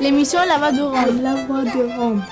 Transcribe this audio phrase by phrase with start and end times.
[0.00, 1.22] L'émission La Voix de Rome.
[1.22, 2.22] La Voix de Rome.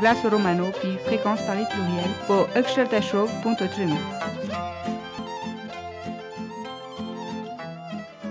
[0.00, 2.46] Glace Romano, puis fréquence Paris pluriel, pour
[3.02, 3.96] Show.3.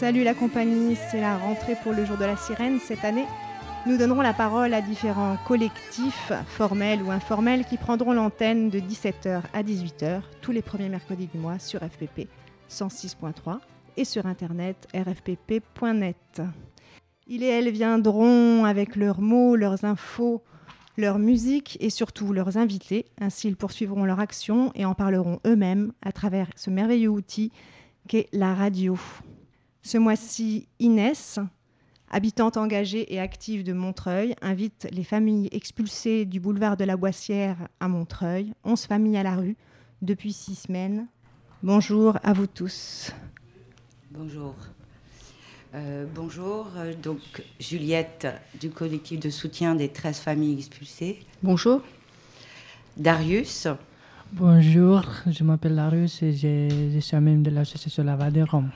[0.00, 3.26] Salut la compagnie, c'est la rentrée pour le jour de la sirène cette année.
[3.84, 9.42] Nous donnerons la parole à différents collectifs, formels ou informels, qui prendront l'antenne de 17h
[9.52, 12.28] à 18h tous les premiers mercredis du mois sur FPP
[12.70, 13.58] 106.3
[13.98, 16.40] et sur internet rfpp.net.
[17.26, 20.42] Ils et elles viendront avec leurs mots, leurs infos,
[20.96, 23.04] leur musique et surtout leurs invités.
[23.20, 27.52] Ainsi, ils poursuivront leur action et en parleront eux-mêmes à travers ce merveilleux outil
[28.08, 28.96] qu'est la radio.
[29.82, 31.38] Ce mois-ci, Inès,
[32.10, 37.56] habitante engagée et active de Montreuil, invite les familles expulsées du boulevard de la Boissière
[37.80, 39.56] à Montreuil, 11 familles à la rue,
[40.02, 41.06] depuis six semaines.
[41.62, 43.12] Bonjour à vous tous.
[44.10, 44.54] Bonjour.
[45.74, 47.20] Euh, bonjour, euh, donc
[47.60, 48.26] Juliette
[48.60, 51.20] du collectif de soutien des 13 familles expulsées.
[51.42, 51.80] Bonjour.
[52.96, 53.68] Darius.
[54.32, 58.70] Bonjour, je m'appelle Darius et je, je suis membre de l'association Lava des Roms.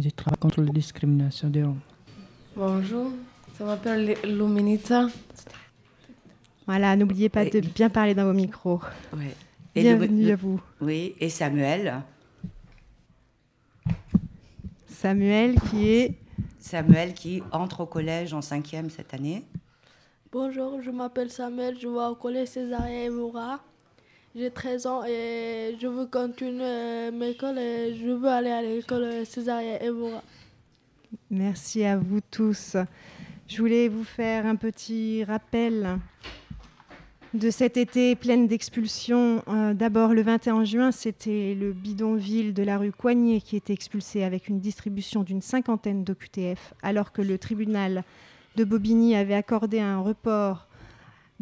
[0.00, 1.80] Je travaille contre la discrimination des Roms.
[2.56, 3.10] Bonjour,
[3.58, 5.08] ça m'appelle Luminita.
[6.66, 8.80] Voilà, n'oubliez pas de bien parler dans vos micros.
[9.14, 9.34] Ouais.
[9.74, 10.60] Et Bienvenue le, à vous.
[10.80, 12.02] Oui, et Samuel.
[14.86, 16.14] Samuel qui est
[16.58, 19.44] Samuel qui entre au collège en cinquième cette année.
[20.30, 23.60] Bonjour, je m'appelle Samuel, je vais au collège Césarien Moura.
[24.34, 29.26] J'ai 13 ans et je veux continuer mes écoles et je veux aller à l'école
[29.26, 30.22] Césarien Moura.
[31.30, 32.78] Merci à vous tous.
[33.46, 35.98] Je voulais vous faire un petit rappel
[37.34, 39.42] de cet été plein d'expulsions.
[39.48, 44.24] Euh, D'abord, le 21 juin, c'était le bidonville de la rue Coignet qui était expulsé
[44.24, 48.02] avec une distribution d'une cinquantaine d'OQTF, alors que le tribunal
[48.56, 50.68] de Bobigny avait accordé un report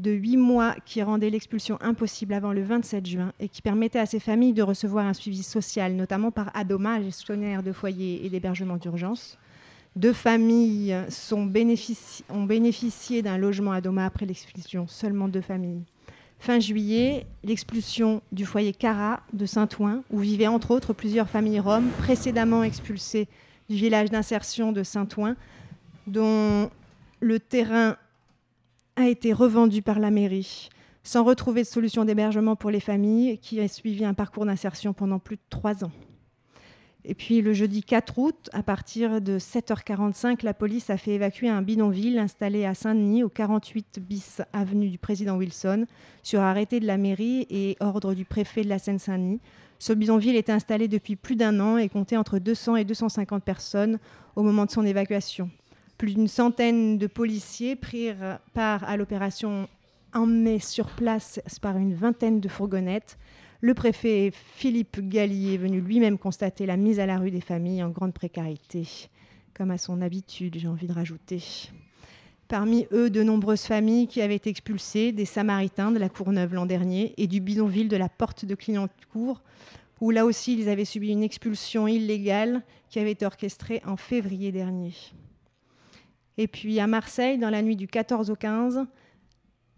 [0.01, 4.07] de huit mois qui rendait l'expulsion impossible avant le 27 juin et qui permettait à
[4.07, 8.77] ces familles de recevoir un suivi social, notamment par Adoma, gestionnaire de foyers et d'hébergement
[8.77, 9.39] d'urgence.
[9.97, 10.97] Deux familles
[11.35, 15.83] ont bénéficié d'un logement à Doma après l'expulsion, seulement deux familles.
[16.39, 21.91] Fin juillet, l'expulsion du foyer Cara de Saint-Ouen, où vivaient entre autres plusieurs familles roms
[21.99, 23.29] précédemment expulsées
[23.69, 25.37] du village d'insertion de Saint-Ouen,
[26.07, 26.71] dont
[27.21, 27.97] le terrain
[29.01, 30.69] a été revendu par la mairie,
[31.03, 35.19] sans retrouver de solution d'hébergement pour les familles, qui a suivi un parcours d'insertion pendant
[35.19, 35.93] plus de trois ans.
[37.05, 41.49] Et puis le jeudi 4 août, à partir de 7h45, la police a fait évacuer
[41.49, 45.87] un bidonville installé à Saint-Denis, au 48 bis avenue du président Wilson,
[46.23, 49.41] sur arrêté de la mairie et ordre du préfet de la Seine-Saint-Denis.
[49.79, 53.99] Ce bidonville était installé depuis plus d'un an et comptait entre 200 et 250 personnes
[54.37, 55.49] au moment de son évacuation.
[56.01, 59.69] Plus d'une centaine de policiers prirent part à l'opération
[60.15, 63.19] emmenée sur place par une vingtaine de fourgonnettes.
[63.61, 67.83] Le préfet Philippe Galli est venu lui-même constater la mise à la rue des familles
[67.83, 68.89] en grande précarité,
[69.53, 71.43] comme à son habitude, j'ai envie de rajouter.
[72.49, 76.65] Parmi eux, de nombreuses familles qui avaient été expulsées, des Samaritains de la Courneuve l'an
[76.65, 79.43] dernier et du bidonville de la Porte de Clignancourt,
[80.01, 84.51] où là aussi ils avaient subi une expulsion illégale qui avait été orchestrée en février
[84.51, 84.95] dernier.
[86.39, 88.87] Et puis à Marseille, dans la nuit du 14 au 15,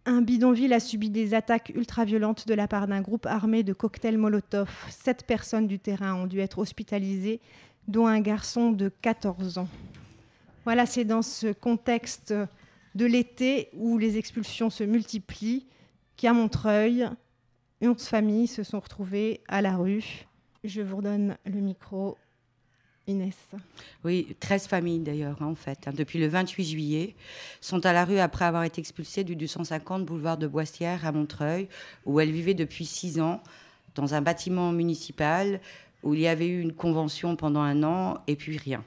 [0.04, 4.18] un bidonville a subi des attaques ultra-violentes de la part d'un groupe armé de cocktails
[4.18, 4.70] Molotov.
[4.90, 7.40] Sept personnes du terrain ont dû être hospitalisées,
[7.88, 9.68] dont un garçon de 14 ans.
[10.64, 12.34] Voilà, c'est dans ce contexte
[12.94, 15.66] de l'été où les expulsions se multiplient
[16.16, 17.08] qu'à Montreuil,
[17.80, 20.26] 11 familles se sont retrouvées à la rue.
[20.62, 22.16] Je vous redonne le micro
[23.08, 23.36] Inès.
[24.04, 27.14] Oui, 13 familles d'ailleurs, hein, en fait, hein, depuis le 28 juillet,
[27.60, 31.68] sont à la rue après avoir été expulsées du 250 boulevard de Boissière à Montreuil,
[32.04, 33.42] où elles vivaient depuis 6 ans,
[33.94, 35.60] dans un bâtiment municipal
[36.02, 38.82] où il y avait eu une convention pendant un an et puis rien.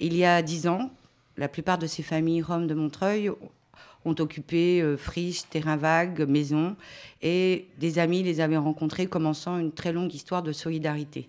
[0.00, 0.90] Il y a 10 ans,
[1.36, 3.30] la plupart de ces familles roms de Montreuil
[4.04, 6.76] ont occupé euh, friches, terrains vagues, maisons,
[7.20, 11.28] et des amis les avaient rencontrés, commençant une très longue histoire de solidarité.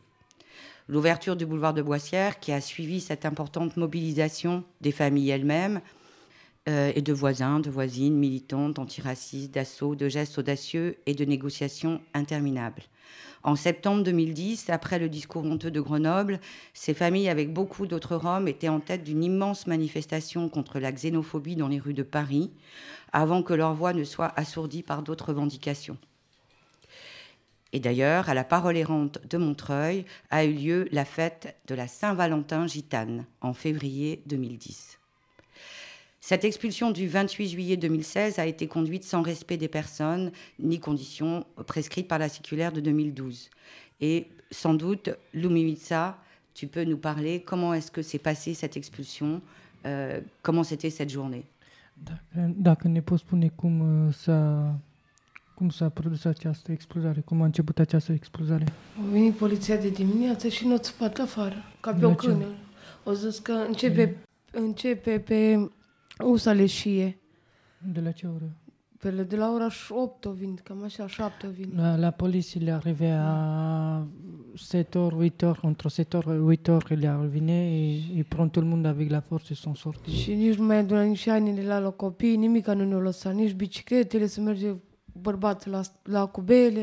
[0.89, 5.81] L'ouverture du boulevard de Boissière, qui a suivi cette importante mobilisation des familles elles-mêmes,
[6.67, 12.01] euh, et de voisins, de voisines, militantes, antiracistes, d'assauts, de gestes audacieux et de négociations
[12.15, 12.81] interminables.
[13.43, 16.39] En septembre 2010, après le discours honteux de Grenoble,
[16.73, 21.55] ces familles, avec beaucoup d'autres Roms, étaient en tête d'une immense manifestation contre la xénophobie
[21.55, 22.49] dans les rues de Paris,
[23.13, 25.99] avant que leur voix ne soit assourdie par d'autres revendications.
[27.71, 31.87] Et d'ailleurs, à la Parole errante de Montreuil a eu lieu la fête de la
[31.87, 34.97] Saint-Valentin gitane en février 2010.
[36.21, 41.45] Cette expulsion du 28 juillet 2016 a été conduite sans respect des personnes ni conditions
[41.65, 43.49] prescrites par la circulaire de 2012.
[44.01, 46.17] Et sans doute, Lumimitsa,
[46.53, 49.41] tu peux nous parler comment est-ce que s'est passée cette expulsion,
[49.85, 51.45] euh, comment c'était cette journée?
[52.35, 53.01] Dacă ne
[55.59, 58.63] cum s-a produs această expulzare, cum a început această expulzare?
[58.97, 62.15] A venit poliția de dimineață și ne-a țăpat afară, ca pe De o ce?
[62.15, 62.45] câine.
[63.03, 64.15] O zis că începe,
[64.51, 65.69] începe pe
[66.25, 67.17] usa leșie.
[67.93, 68.55] De la ce oră?
[68.99, 71.71] Pe de la ora 8 o vin, cam așa, 7 o vin.
[71.75, 74.07] La, la police, il est arrivé à
[74.73, 78.85] 7h, 8h, entre 7h et 8h, il est arrivé et il prend tout le monde
[78.85, 80.13] avec la force, ils sont sortis.
[80.13, 83.53] Și nici nu mai adună nici hainele la, la copii, nimic nu ne-au lăsat, nici
[83.53, 84.73] bicicletele să merge
[85.21, 86.81] bărbatul la, la cubele?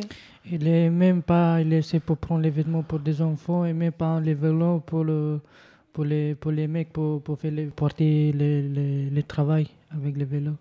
[0.51, 4.21] Il est même pas laissé pour prendre les vêtements pour des enfants et même pas
[4.21, 5.41] les vélos pour, le,
[5.93, 9.67] pour, les, pour les mecs pour, pour faire les, porter les, les, les travail
[9.97, 10.57] avec les vélos.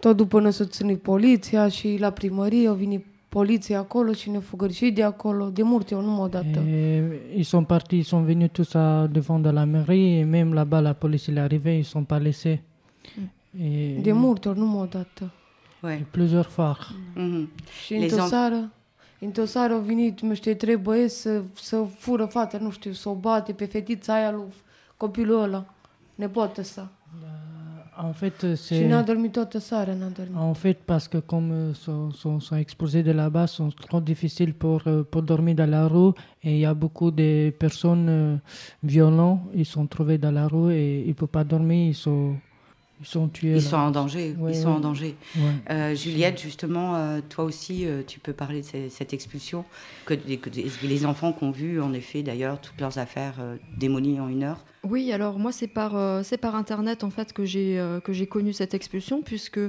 [0.00, 4.38] Tot după ne s-a ținut poliția și la primărie au venit poliția acolo și ne
[4.38, 5.48] fugări și de acolo.
[5.48, 6.44] De multe ori nu m-au dat.
[6.44, 7.02] Et
[7.36, 10.80] ils sont partis, ils sont venus tous à, devant de la mairie et même là-bas
[10.80, 12.60] la police il est arrivée, ils sont pas laissés.
[13.60, 15.22] Et, De multe ori nu m-au dat.
[15.82, 16.06] Ouais.
[16.10, 16.76] plusieurs fois.
[17.14, 17.48] Mhm.
[17.84, 18.70] Și într-o enf- seară,
[19.20, 23.08] într-o seară au venit, nu știu, trei băieți să, să fură fata, nu știu, să
[23.08, 24.44] o bate pe fetița aia lui
[24.96, 25.64] copilul ăla,
[26.14, 26.90] nepoată sa.
[28.06, 28.88] En fait, Și c'est...
[28.88, 30.34] n-a dormit toată seara, n-a dormit.
[30.36, 34.82] En fait, parce que comme sont, sont, sont exposés de là-bas, sont trop difficiles pour,
[34.86, 36.12] euh, pour dormir dans la rue
[36.42, 38.36] et il y a beaucoup de personnes euh,
[38.80, 42.36] violentes, ils sont trouvés dans la rue et ils ne peuvent pas dormir, ils sont,
[43.00, 43.48] ils sont tués.
[43.50, 43.60] Ils là.
[43.60, 44.34] sont en danger.
[44.38, 44.74] Ouais, ils sont ouais.
[44.74, 45.16] en danger.
[45.36, 45.42] Ouais.
[45.70, 49.64] Euh, Juliette, justement, euh, toi aussi, euh, tu peux parler de ce- cette expulsion
[50.04, 50.14] que,
[50.82, 54.42] les enfants qui ont vu, en effet, d'ailleurs, toutes leurs affaires euh, démolies en une
[54.44, 54.64] heure.
[54.82, 58.14] Oui, alors moi c'est par euh, c'est par internet en fait que j'ai euh, que
[58.14, 59.60] j'ai connu cette expulsion puisque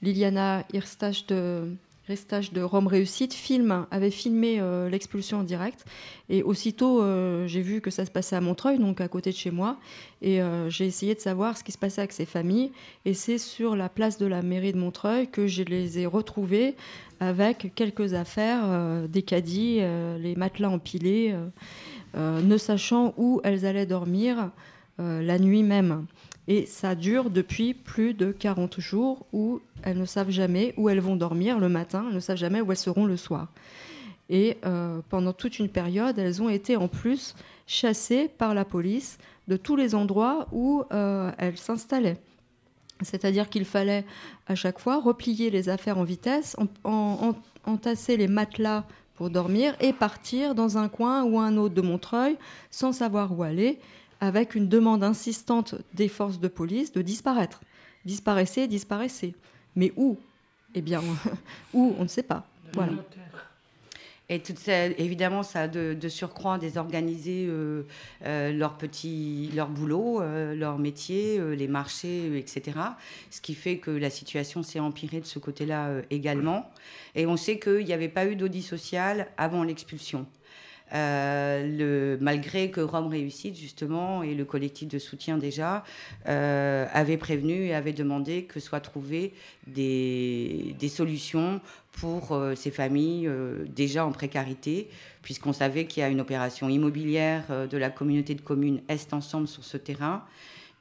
[0.00, 1.68] Liliana Hirstage de
[2.08, 5.86] Hirstage de Rome Réussite film avait filmé euh, l'expulsion en direct
[6.28, 9.36] et aussitôt euh, j'ai vu que ça se passait à Montreuil donc à côté de
[9.36, 9.78] chez moi
[10.20, 12.72] et euh, j'ai essayé de savoir ce qui se passait avec ces familles
[13.06, 16.74] et c'est sur la place de la mairie de Montreuil que je les ai retrouvées
[17.20, 19.80] avec quelques affaires des caddies,
[20.18, 21.34] les matelas empilés.
[22.16, 24.50] ne sachant où elles allaient dormir
[24.98, 26.06] la nuit même.
[26.46, 31.00] Et ça dure depuis plus de 40 jours où elles ne savent jamais où elles
[31.00, 33.48] vont dormir le matin, elles ne savent jamais où elles seront le soir.
[34.28, 37.34] Et euh, pendant toute une période, elles ont été en plus
[37.66, 42.18] chassées par la police de tous les endroits où euh, elles s'installaient.
[43.02, 44.04] C'est-à-dire qu'il fallait
[44.46, 47.28] à chaque fois replier les affaires en vitesse, en- en-
[47.66, 48.84] en- entasser les matelas
[49.14, 52.36] pour dormir et partir dans un coin ou un autre de Montreuil
[52.70, 53.78] sans savoir où aller,
[54.24, 57.60] avec une demande insistante des forces de police de disparaître.
[58.04, 59.34] Disparaissez, disparaissez.
[59.76, 60.18] Mais où?
[60.74, 61.00] Eh bien,
[61.74, 61.94] où?
[61.98, 62.46] On ne sait pas.
[64.30, 67.82] Et tout ça, évidemment, ça de, de surcroît désorganisé euh,
[68.24, 72.78] euh, leur petit, leur boulot, euh, leur métier, euh, les marchés, euh, etc.
[73.30, 76.70] Ce qui fait que la situation s'est empirée de ce côté-là également.
[77.14, 80.26] Et on sait qu'il n'y avait pas eu d'audit social avant l'expulsion.
[80.92, 85.82] Euh, le, malgré que Rome Réussite, justement, et le collectif de soutien déjà,
[86.28, 89.32] euh, avaient prévenu et avaient demandé que soient trouvées
[89.66, 91.60] des, solutions
[91.92, 93.30] pour euh, ces familles
[93.66, 94.88] déjà en précarité,
[95.22, 99.48] puisqu'on savait qu'il y a une opération immobilière de la communauté de communes Est Ensemble
[99.48, 100.24] sur ce terrain,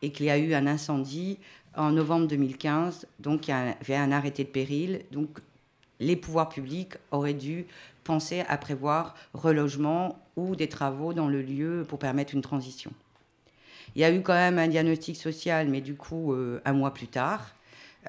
[0.02, 1.40] et qu'il y a eu un incendie
[1.76, 5.02] en novembre 2015, donc il y avait un arrêté de péril.
[5.12, 5.40] Donc
[6.00, 7.66] les pouvoirs publics auraient dû
[8.04, 12.92] penser à prévoir relogement ou des travaux dans le lieu pour permettre une transition.
[13.96, 16.94] Il y a eu quand même un diagnostic social, mais du coup, euh, un mois
[16.94, 17.54] plus tard,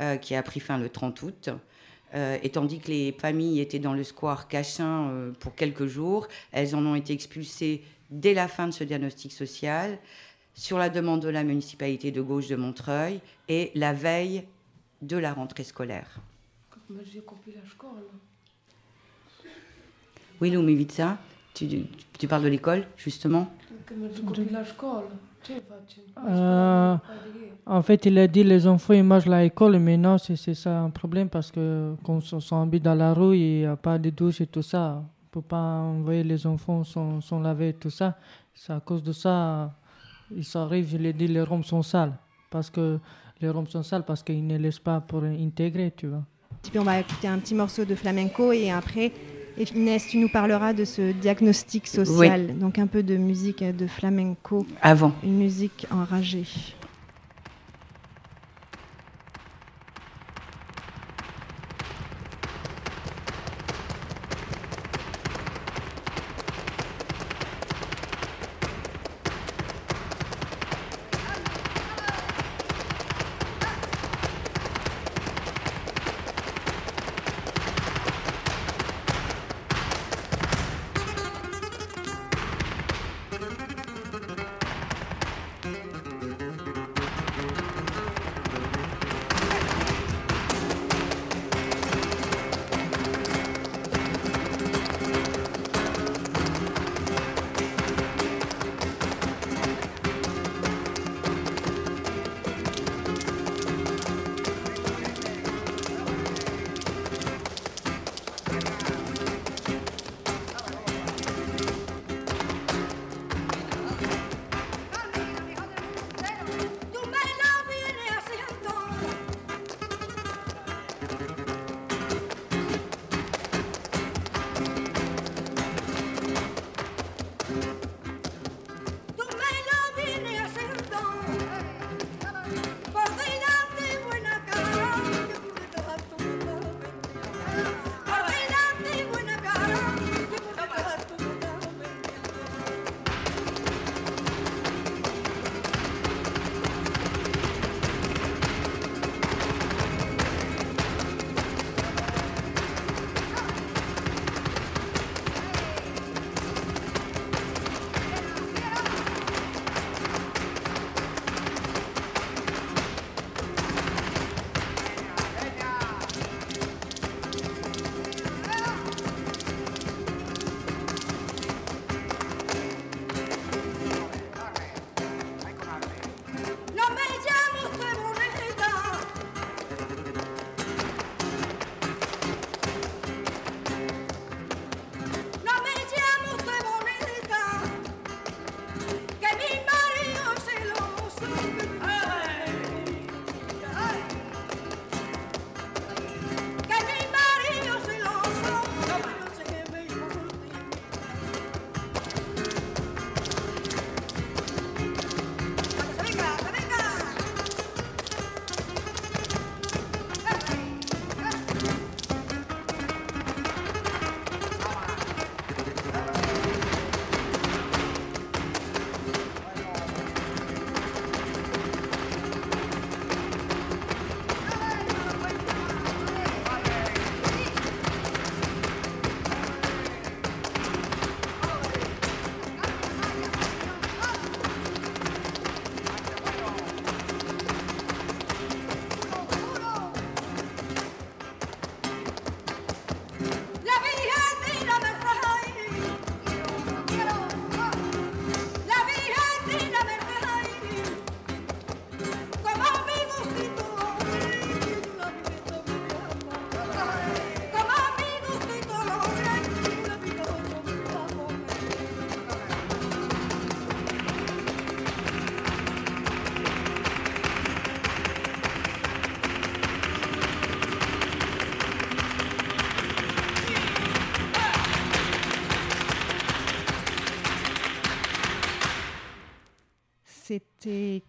[0.00, 1.50] euh, qui a pris fin le 30 août.
[2.14, 6.74] Euh, et tandis que les familles étaient dans le square Cachin pour quelques jours, elles
[6.74, 9.98] en ont été expulsées dès la fin de ce diagnostic social,
[10.54, 14.44] sur la demande de la municipalité de gauche de Montreuil, et la veille
[15.02, 16.20] de la rentrée scolaire.
[20.40, 21.18] Oui, Lumivica,
[21.54, 21.66] tu,
[22.18, 23.48] tu parles de l'école, justement
[26.26, 26.96] euh,
[27.66, 30.80] en fait, il a dit les enfants ils mangent à l'école, mais non, c'est ça
[30.80, 34.10] un problème parce que quand on s'habille dans la rue, il n'y a pas de
[34.10, 34.96] douche et tout ça.
[34.96, 38.16] On ne peut pas envoyer les enfants sans, sans laver et tout ça.
[38.54, 39.72] C'est à cause de ça,
[40.34, 42.12] il s'arrive, je l'ai dit, les roms sont sales.
[42.50, 42.98] Parce que
[43.40, 46.22] les roms sont sales parce qu'ils ne laissent pas pour intégrer, tu vois.
[46.76, 49.12] on va écouter un petit morceau de flamenco et après,
[49.58, 53.86] et Inès, tu nous parleras de ce diagnostic social, donc un peu de musique de
[53.86, 54.66] flamenco.
[54.82, 55.12] Avant.
[55.22, 56.44] Une musique enragée.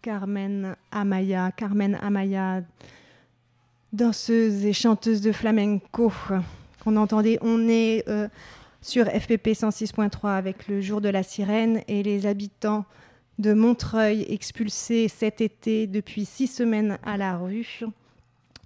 [0.06, 1.52] Carmen Amaya.
[1.52, 2.62] Carmen Amaya,
[3.92, 6.14] danseuse et chanteuse de flamenco
[6.84, 7.40] qu'on entendait.
[7.42, 8.28] On est euh,
[8.84, 12.86] sur FPP 106.3 avec le jour de la sirène et les habitants
[13.40, 17.80] de Montreuil expulsés cet été depuis six semaines à la rue.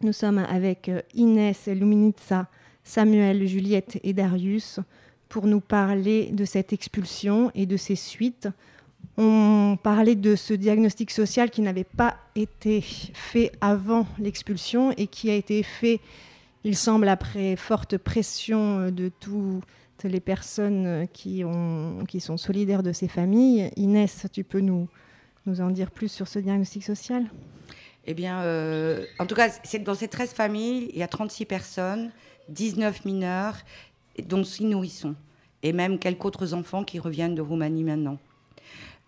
[0.02, 2.48] Nous sommes avec euh, Inès, Luminitsa,
[2.84, 4.82] Samuel, Juliette et Darius
[5.30, 8.50] pour nous parler de cette expulsion et de ses suites.
[9.22, 15.30] On parlait de ce diagnostic social qui n'avait pas été fait avant l'expulsion et qui
[15.30, 16.00] a été fait,
[16.64, 22.94] il semble, après forte pression de toutes les personnes qui, ont, qui sont solidaires de
[22.94, 23.70] ces familles.
[23.76, 24.88] Inès, tu peux nous,
[25.46, 27.26] nous en dire plus sur ce diagnostic social?
[28.06, 29.50] Eh bien, euh, en tout cas,
[29.84, 32.12] dans ces 13 familles, il y a 36 personnes,
[32.48, 33.58] 19 mineurs,
[34.26, 35.16] dont 6 nourrissons,
[35.62, 38.18] et même quelques autres enfants qui reviennent de Roumanie maintenant.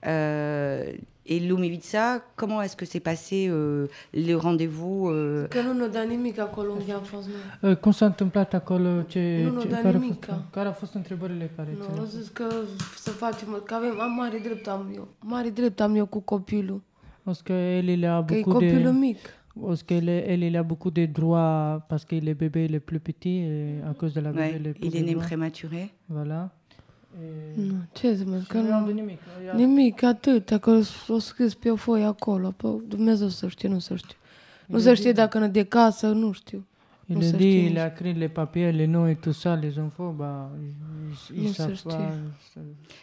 [0.08, 0.94] Euh,
[1.26, 6.04] et Lumivița, comment est-ce que s'est passé euh, le rendez-vous euh, Că nu ne da
[6.04, 7.28] nimic acolo unde am fost
[7.62, 7.76] noi.
[7.80, 9.02] Cum s-a întâmplat acolo?
[9.02, 10.26] Ce, Nu, ce, dar care, nimic.
[10.26, 12.46] fost, care au fost întrebările care Nu, au zis că
[12.96, 15.08] să facem, că avem, am mare drept am eu.
[15.20, 16.82] Mare drept am eu cu copilul.
[17.24, 18.70] Parce qu'elle, il a Că e beaucoup de...
[18.70, 19.18] copilul mic.
[19.66, 23.00] Parce qu'elle elle, il a beaucoup de droits parce que le bébé il est plus
[23.00, 25.90] petit et à cause de la bébé ouais, il est plus Il est né prématuré.
[26.08, 26.50] Voilà.
[27.22, 27.58] Et...
[27.64, 29.20] Nu, ce să mă zic, că Nu am de nu, nimic.
[29.50, 33.80] Ea- nimic, atât, că o scris pe o foie acolo, pe Dumnezeu să știe, nu
[33.80, 34.18] să știu.
[34.68, 36.66] Nu Il a știe dit- dacă ne de casă, nu știu.
[37.06, 37.92] Il Nu a se dit, știe il a nici.
[37.92, 41.54] écrit les papiers, les noms et tout ça, les enfants, bah, ils, ils Nu se
[41.62, 41.90] savent știe.
[41.90, 42.14] pas.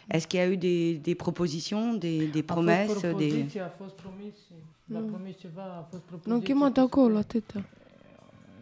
[0.07, 3.01] Est-ce qu'il y a eu des, des propositions, des, des A fost promesses des...
[3.01, 4.33] propoziție, a fost promis,
[4.85, 5.05] la Nu.
[5.05, 6.53] promis ceva, a fost Nu am propoziție.
[6.53, 7.63] chemat acolo, atâta.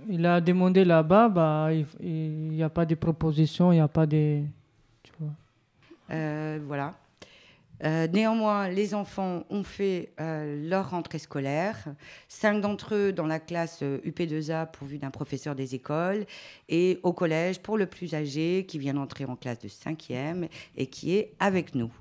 [0.09, 4.05] Il a demandé là-bas, bah, il n'y a pas de proposition, il n'y a pas
[4.05, 4.41] de...
[6.11, 6.95] Euh, voilà.
[7.83, 11.77] Euh, néanmoins, les enfants ont fait euh, leur rentrée scolaire.
[12.27, 16.25] Cinq d'entre eux dans la classe euh, UP2A pourvu d'un professeur des écoles
[16.69, 20.87] et au collège pour le plus âgé qui vient d'entrer en classe de cinquième et
[20.87, 21.91] qui est avec nous.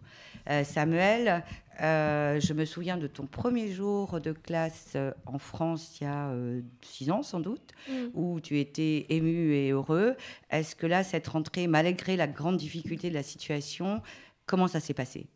[0.62, 1.42] Samuel,
[1.82, 6.06] euh, je me souviens de ton premier jour de classe euh, en France il y
[6.06, 7.72] a euh, six ans sans doute,
[8.14, 10.16] où tu étais ému et heureux.
[10.50, 14.02] Est-ce que là, cette rentrée, malgré la grande difficulté de la situation,
[14.46, 15.26] comment ça s'est passé?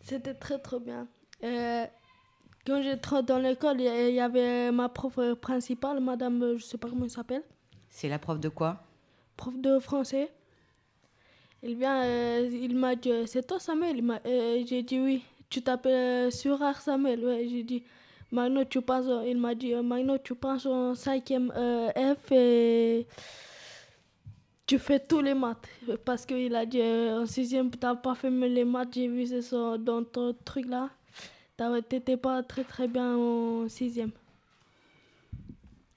[0.00, 1.08] C'était très très bien.
[1.42, 1.84] Euh,
[2.64, 7.04] quand j'étais dans l'école, il y avait ma prof principale, madame, je sais pas comment
[7.04, 7.42] elle s'appelle,
[7.90, 8.84] C'est la prof de quoi?
[9.36, 10.30] Prof de français.
[11.62, 14.00] Il vient, euh, il m'a dit, euh, c'est toi Samuel?
[14.26, 15.22] Euh, J'ai dit oui.
[15.50, 17.24] Tu t'appelles Surar Samuel?
[17.24, 17.82] Ouais, j'ai dit,
[18.30, 23.06] maintenant tu penses, il m'a dit, maintenant tu penses en cinquième euh, F et
[24.66, 25.66] tu fais tous les maths.
[26.04, 29.78] Parce qu'il a dit, en sixième, tu n'as pas fait les maths, j'ai vu ça
[29.78, 30.90] dans ton truc là.
[31.56, 34.12] Tu n'étais pas très très bien en sixième.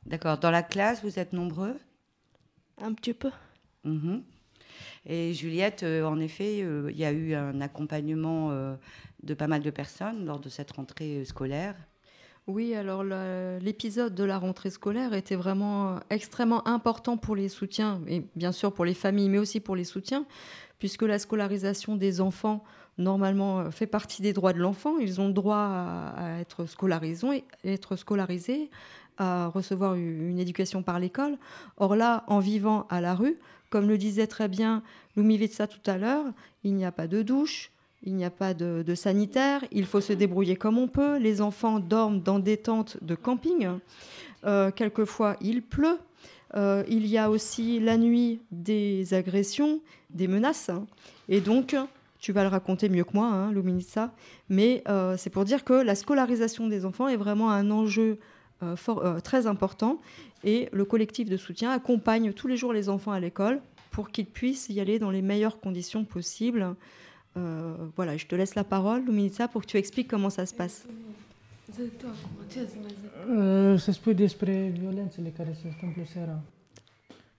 [0.05, 0.37] D'accord.
[0.39, 1.77] Dans la classe, vous êtes nombreux?
[2.81, 3.29] Un petit peu.
[3.83, 4.23] Mhm.
[5.05, 8.75] Et Juliette, euh, en effet, euh, il y a eu un accompagnement euh,
[9.23, 11.75] de pas mal de personnes lors de cette rentrée scolaire.
[12.47, 18.23] Oui, alors l'épisode de la rentrée scolaire était vraiment extrêmement important pour les soutiens, et
[18.35, 20.25] bien sûr pour les familles, mais aussi pour les soutiens,
[20.79, 22.63] puisque la scolarisation des enfants,
[22.97, 24.97] normalement, fait partie des droits de l'enfant.
[24.97, 28.71] Ils ont le droit à, être scolarisés, être scolarisés,
[29.19, 31.37] à recevoir une éducation par l'école.
[31.77, 33.37] Or là, en vivant à la rue,
[33.71, 34.83] comme le disait très bien
[35.15, 36.25] Lumivica tout à l'heure,
[36.63, 37.71] il n'y a pas de douche,
[38.03, 41.17] il n'y a pas de, sanitaire, il faut se débrouiller comme on peut.
[41.17, 43.69] Les enfants dorment dans des tentes de camping.
[44.45, 45.99] Euh, quelquefois, il pleut.
[46.55, 50.69] Euh, il y a aussi la nuit des agressions, des menaces.
[50.69, 50.85] hein.
[51.29, 51.75] Et donc,
[52.19, 53.53] tu vas le raconter mieux que moi, hein,
[54.49, 58.19] mais euh, c'est pour dire que la scolarisation des enfants est vraiment un enjeu
[59.23, 59.99] très important.
[60.43, 64.25] Et le collectif de soutien accompagne tous les jours les enfants à l'école pour qu'ils
[64.25, 66.75] puissent y aller dans les meilleures conditions possibles.
[67.37, 70.53] Euh, voilà, je te laisse la parole, Luminissa, pour que tu expliques comment ça se
[70.53, 70.85] passe.
[71.69, 76.39] Acum, ce să spui despre violențele care se întâmplă seara.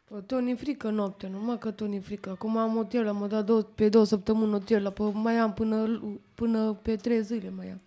[0.08, 2.30] Păi, tot ni frică noaptea, numai că tot ni frică.
[2.30, 6.00] Acum am hotel, am dat două, pe două săptămâni hotel, apoi mai am până,
[6.34, 7.80] până pe trei zile mai am.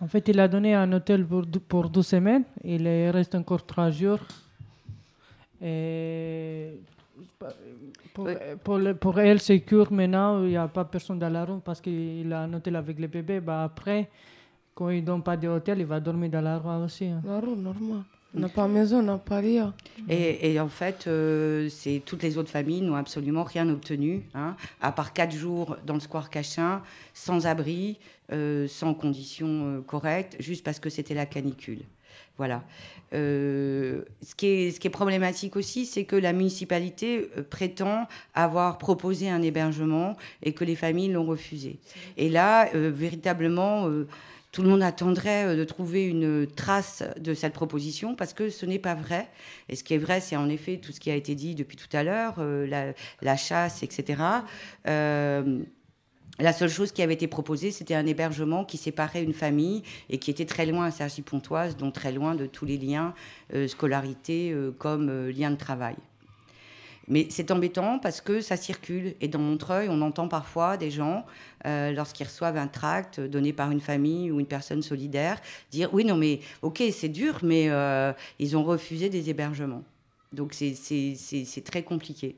[0.00, 2.44] En fait, il a donné un hôtel pour, pour 12 semaines.
[2.62, 4.43] Il est- reste encore 3 jours.
[5.62, 6.78] Et
[8.12, 8.56] pour, Ouais.
[8.62, 10.42] pour, le- pour elle, c'est court maintenant.
[10.44, 13.08] Il n'y a pas personne dans la rue parce qu'il a un hôtel avec les
[13.08, 13.40] bébés.
[13.40, 14.08] Bah, après,
[14.74, 17.06] quand il ne donne pas d'hôtel, il va dormir dans la rue aussi.
[17.06, 17.22] hein.
[17.24, 18.02] La rând, normal.
[18.36, 19.72] N'a pas maison, n'a pas rien.
[20.08, 24.56] Et, et en fait, euh, c'est toutes les autres familles n'ont absolument rien obtenu, hein,
[24.80, 27.96] à part quatre jours dans le square Cachin, sans abri,
[28.32, 31.82] euh, sans conditions euh, correctes, juste parce que c'était la canicule.
[32.36, 32.64] Voilà.
[33.12, 39.40] Euh, ce, qui est, problématique aussi, c'est que la municipalité euh, prétend avoir proposé un
[39.40, 41.78] hébergement et que les familles l'ont refusé.
[42.16, 43.88] Et là, euh, véritablement,
[44.50, 48.78] tout le monde attendrait de trouver une trace de cette proposition parce que ce n'est
[48.80, 49.28] pas vrai.
[49.68, 51.76] Et ce qui est vrai, c'est en effet tout ce qui a été dit depuis
[51.76, 52.34] tout à l'heure,
[53.22, 54.22] la, chasse, etc.
[56.40, 60.18] La seule chose qui avait été proposée, c'était un hébergement qui séparait une famille et
[60.18, 63.14] qui était très loin à Sergi-Pontoise, donc très loin de tous les liens,
[63.54, 65.94] euh, scolarité euh, comme euh, lien de travail.
[67.06, 69.14] Mais c'est embêtant parce que ça circule.
[69.20, 71.26] Et dans Montreuil, on entend parfois des gens,
[71.66, 75.38] lorsqu'ils reçoivent un tract donné par une famille ou une personne solidaire,
[75.70, 77.68] dire Oui, non, mais ok, c'est dur, mais
[78.38, 79.82] ils ont refusé des hébergements.
[80.32, 82.36] Donc c'est très compliqué.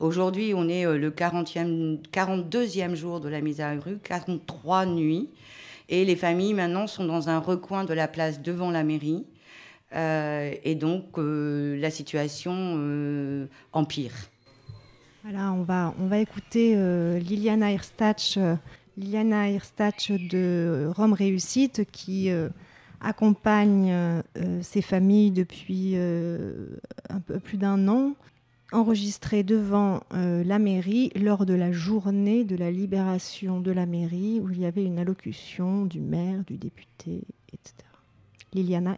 [0.00, 5.28] Aujourd'hui, on est euh, le 40e, 42e jour de la mise à rue, 43 nuits.
[5.88, 9.26] Et les familles maintenant sont dans un recoin de la place devant la mairie.
[9.94, 14.12] Euh, et donc euh, la situation empire.
[15.24, 16.76] Voilà, on va, on va écouter
[17.18, 18.38] Liliana Hirstach,
[18.96, 22.30] Liliana Hirstach de Rome Réussite qui
[23.00, 24.22] accompagne
[24.62, 28.14] ces familles depuis un peu plus d'un an
[28.72, 34.40] enregistré devant euh, la mairie lors de la journée de la libération de la mairie
[34.40, 37.74] où il y avait une allocution du maire, du député, etc.
[38.52, 38.94] Liliana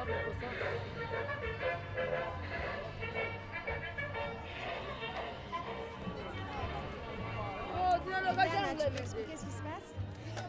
[0.00, 0.40] Hirsach.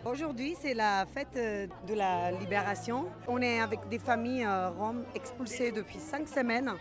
[0.05, 3.05] Aujourd'hui, c'est la fête euh, de la libération.
[3.27, 6.71] On est avec des familles euh, roms expulsées depuis cinq semaines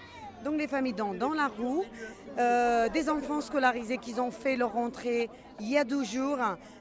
[0.45, 1.85] donc les familles dans, dans la roue,
[2.39, 5.29] euh, des enfants scolarisés qui ont fait leur rentrée
[5.61, 6.39] il y a deux jours.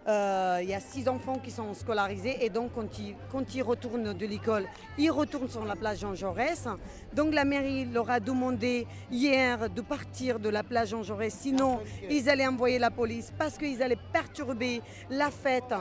[0.07, 3.61] Euh, il y a six enfants qui sont scolarisés et donc quand ils, quand ils
[3.61, 4.65] retournent de l'école,
[4.97, 6.67] ils retournent sur la place Jean Jaurès.
[7.13, 11.79] Donc la mairie leur a demandé hier de partir de la place Jean Jaurès, sinon
[12.09, 15.73] ils allaient envoyer la police parce qu'ils allaient perturber la fête.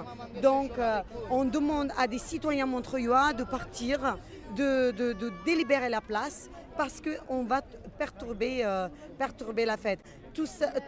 [0.42, 4.18] Donc euh, on demande à des citoyens montreuillois de partir,
[4.56, 7.60] de, délibérer la place parce qu'on va
[7.98, 10.00] perturber, euh, perturber la fête.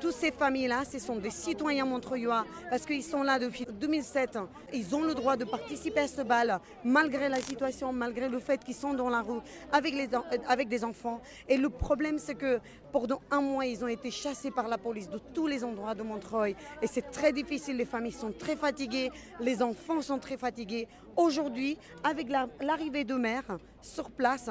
[0.01, 4.39] Tous ces familles-là, ce sont des citoyens montreuillois parce qu'ils sont là depuis 2007.
[4.73, 8.63] Ils ont le droit de participer à ce bal malgré la situation, malgré le fait
[8.63, 9.41] qu'ils sont dans la rue
[9.73, 11.21] avec des enfants.
[11.49, 12.61] Et le problème, c'est que
[12.93, 16.05] pendant un mois, ils ont été chassés par la police de tous les endroits de
[16.05, 16.55] Montreuil.
[16.81, 17.77] Et c'est très difficile.
[17.77, 19.11] Les familles sont très fatiguées,
[19.41, 20.87] les enfants sont très fatigués.
[21.17, 22.29] Aujourd'hui, avec
[22.61, 24.49] l'arrivée de maire sur place,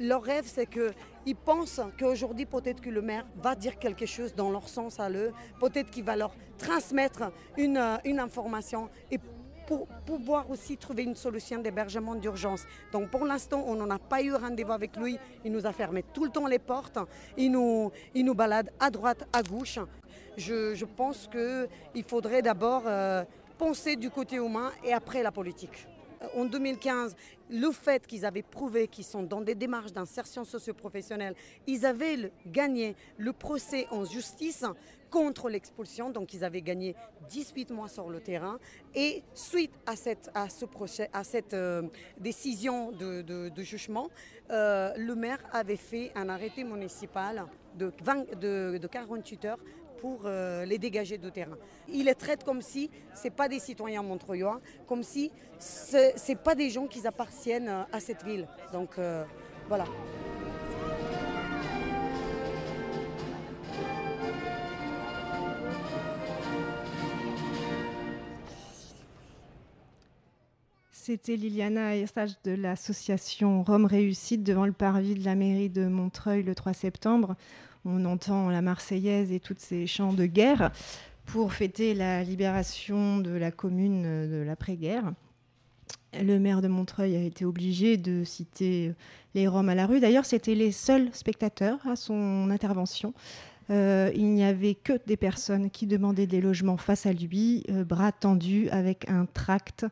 [0.00, 4.50] leur rêve, c'est qu'ils pensent qu'aujourd'hui, peut-être que le maire va dire quelque chose dans
[4.50, 9.18] leur sens à eux, peut-être qu'il va leur transmettre une, euh, une information et
[9.66, 12.64] pour pouvoir aussi trouver une solution d'hébergement d'urgence.
[12.90, 15.16] Donc pour l'instant, on n'en a pas eu rendez-vous avec lui.
[15.44, 16.98] Il nous a fermé tout le temps les portes.
[17.36, 19.78] Il nous, balade à droite, à gauche.
[20.36, 23.22] Je, je pense qu'il faudrait d'abord euh,
[23.58, 25.86] penser du côté humain et après la politique
[26.34, 27.16] en 2015,
[27.50, 31.34] le fait qu'ils avaient prouvé qu'ils sont dans des démarches d'insertion socio-professionnelle,
[31.66, 34.64] ils avaient gagné le procès en justice
[35.10, 36.94] contre l'expulsion, donc ils avaient gagné
[37.28, 38.58] 18 mois sur le terrain.
[38.94, 41.82] Et suite à cette, euh,
[42.18, 44.08] décision de, jugement,
[44.50, 49.58] euh, le maire avait fait un arrêté municipal de 48 heures
[50.00, 51.56] pour euh, les dégager du terrain.
[51.88, 56.54] Il les traite comme si ce pas des citoyens montreuillois, comme si ce n'est pas
[56.54, 58.46] des gens qui appartiennent euh, à cette ville.
[58.72, 59.24] Donc euh,
[59.68, 59.84] voilà.
[70.92, 76.42] C'était Liliana Stage de l'association Rome Réussite devant le parvis de la mairie de Montreuil
[76.42, 77.36] le 3 septembre
[77.84, 80.70] on entend la Marseillaise et tous ces chants de guerre
[81.26, 85.12] pour fêter la libération de la commune de l'après-guerre.
[86.20, 88.92] Le maire de Montreuil a été obligé de citer
[89.34, 90.00] les Roms à la rue.
[90.00, 93.14] D'ailleurs, c'était les seuls spectateurs à son intervention.
[93.70, 97.84] Euh, il n'y avait que des personnes qui demandaient des logements face à lui, euh,
[97.84, 99.86] bras tendus avec un tract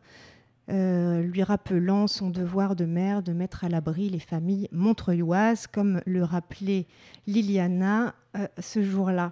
[0.71, 6.03] euh, lui rappelant son devoir de mère de mettre à l'abri les familles montreuilloises, comme
[6.05, 6.87] le rappelait
[7.27, 9.31] Liliana euh, ce jour-là.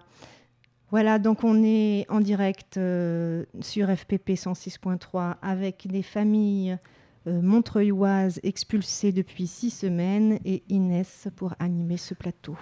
[0.90, 6.78] Voilà, donc on est en direct euh, sur FPP 106.3 avec des familles
[7.26, 12.56] montreuilloises expulsées depuis six semaines et Inès pour animer ce plateau.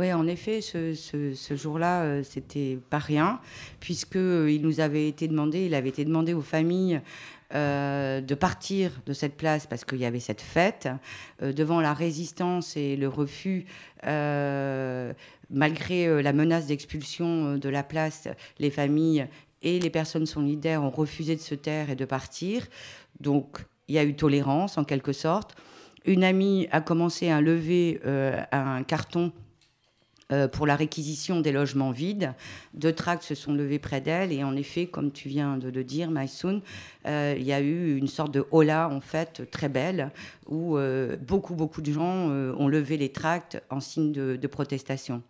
[0.00, 3.38] Oui, en effet, ce, jour-là, euh, c'était pas rien,
[3.80, 7.02] puisqu'il nous avait été demandé, il avait été demandé aux familles
[7.54, 10.88] euh, de partir de cette place parce qu'il y avait cette fête,
[11.42, 13.66] euh, devant la résistance et le refus,
[14.06, 15.12] euh,
[15.50, 18.26] malgré euh, la menace d'expulsion euh, de la place,
[18.58, 19.26] les familles
[19.60, 22.66] et les personnes solidaires ont refusé de se taire et de partir.
[23.20, 25.56] Donc, il y a eu tolérance en quelque sorte.
[26.06, 29.30] Une amie a commencé à lever euh, un carton
[30.32, 32.34] euh, pour la réquisition des logements vides.
[32.74, 35.82] Deux tracts se sont levés près d'elle et en effet, comme tu viens de le
[35.82, 36.62] dire, Maïsoun,
[37.06, 40.12] euh, il y a eu une sorte de hola en fait très belle
[40.46, 45.22] où euh, beaucoup beaucoup de gens ont levé les tracts en signe de, protestation.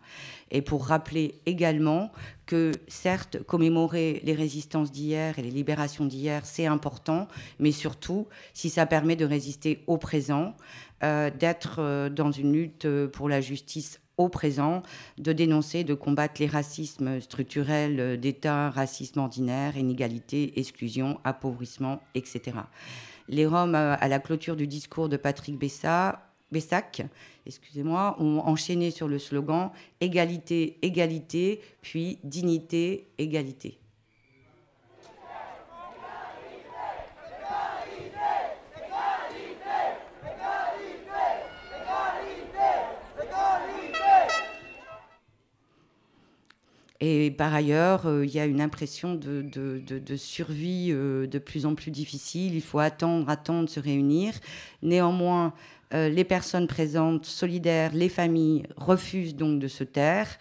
[0.51, 2.11] Et pour rappeler également
[2.45, 7.27] que certes commémorer les résistances d'hier et les libérations d'hier c'est important,
[7.59, 10.55] mais surtout si ça permet de résister au présent,
[11.01, 14.83] d'être dans une lutte pour la justice au présent,
[15.17, 22.57] de dénoncer, de combattre les racismes structurels euh, d'État, racisme ordinaire, inégalité, exclusion, appauvrissement, etc.
[23.27, 27.03] Les Roms, euh, à la clôture du discours de Patrick Bessa, Bessac,
[27.45, 29.71] excusez-moi, ont enchaîné sur le slogan
[30.01, 33.77] égalité, égalité, puis dignité, égalité.
[47.03, 51.73] Et par ailleurs, euh, il y a une impression de, survie euh, de plus en
[51.73, 52.53] plus difficile.
[52.53, 54.35] Il faut attendre, attendre, se réunir.
[54.83, 55.53] Néanmoins,
[55.95, 60.37] euh, les personnes présentes, solidaires, les familles refusent donc de se taire.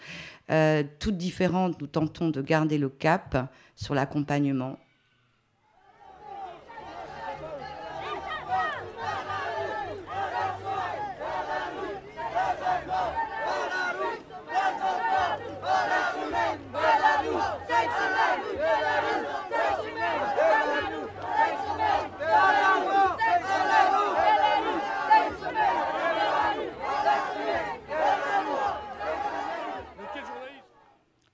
[0.99, 4.81] Toutes différentes, nous tentons de garder le cap sur l'accompagnement.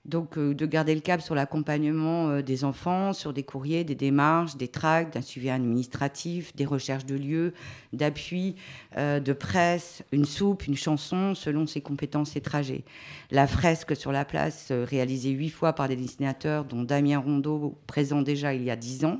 [0.07, 3.95] Donc, euh, de garder le cap sur l'accompagnement euh, des enfants, sur des courriers, des
[3.95, 7.53] démarches, des tracts, un suivi administratif, des recherches de lieux,
[7.91, 8.55] d'appui,
[8.95, 12.85] euh, de presse, une soupe, une chanson, selon ses compétences et trajets.
[13.31, 18.21] La fresque sur la place, réalisée huit fois par des dessinateurs, dont Damien Rondeau, présent
[18.21, 19.19] déjà il y a dix ans.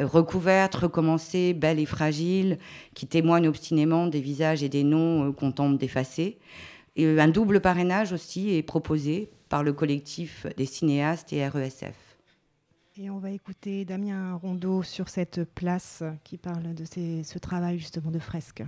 [0.00, 2.58] Recouverte, recommencée, belle et fragile,
[2.94, 6.38] qui témoigne obstinément des visages et des noms qu'on tente d'effacer.
[6.96, 11.94] Et un double parrainage aussi est proposé par le collectif des cinéastes et RESF.
[12.98, 17.78] Et on va écouter Damien Rondeau sur cette place qui parle de ces- ce travail
[17.78, 18.62] justement de fresque.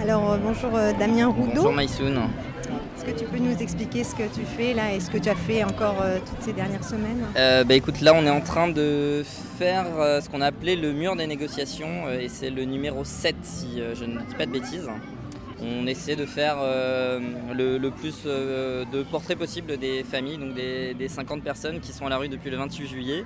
[0.00, 1.52] Alors euh, bonjour euh, Damien Rondeau.
[1.56, 2.18] Bonjour Maïsoun.
[2.96, 5.28] Est-ce que tu peux nous expliquer ce que tu fais là et ce que tu
[5.28, 7.24] as fait encore euh, toutes ces dernières semaines?
[7.36, 9.22] Euh, bah écoute, là on est en train de
[9.58, 13.04] faire euh, ce qu'on a appelé le mur des négociations euh, et c'est le numéro
[13.04, 14.88] 7 si euh, je ne dis pas de bêtises.
[15.62, 17.20] On essaie de faire euh,
[17.52, 22.06] le, plus euh, de portraits possible des familles, donc des, des 50 personnes qui sont
[22.06, 23.24] à la rue depuis le 28 juillet.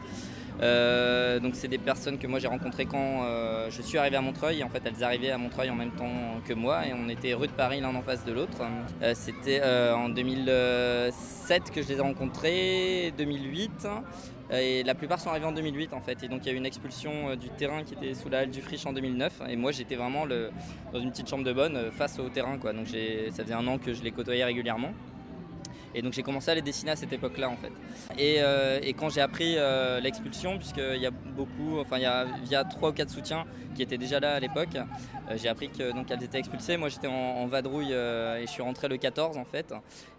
[0.63, 3.25] Euh, donc c'est des personnes que moi j'ai rencontrées quand
[3.71, 4.63] je suis arrivé à Montreuil.
[4.65, 7.49] En fait, elles arrivaient à Montreuil en même temps que moi et on était rue
[7.49, 8.63] de Paris l'un en face de l'autre.
[9.15, 13.89] C'était en 2007 que je les ai rencontrées, 2008.
[14.53, 16.23] Euh, la plupart sont arrivés en 2008 en fait.
[16.23, 18.41] Et donc il y a eu une expulsion euh, du terrain qui était sous la
[18.41, 19.43] halle du Friche en 2009.
[19.49, 22.59] Et moi j'étais vraiment dans une petite chambre de bonne euh, face au terrain.
[22.59, 22.73] Quoi.
[22.73, 24.93] Donc ça faisait un an que je les côtoyais régulièrement.
[25.95, 27.73] Et donc j'ai commencé à les dessiner à cette époque-là en fait.
[28.19, 32.07] Et, euh, et quand j'ai appris euh, l'expulsion, puisqu'il y a beaucoup, enfin il y
[32.07, 35.69] a via trois ou quatre soutiens qui étaient déjà là à l'époque, euh, j'ai appris
[35.69, 36.77] que donc elles étaient expulsées.
[36.77, 39.73] Moi j'étais en, vadrouille euh, et je suis rentré le 14 en fait.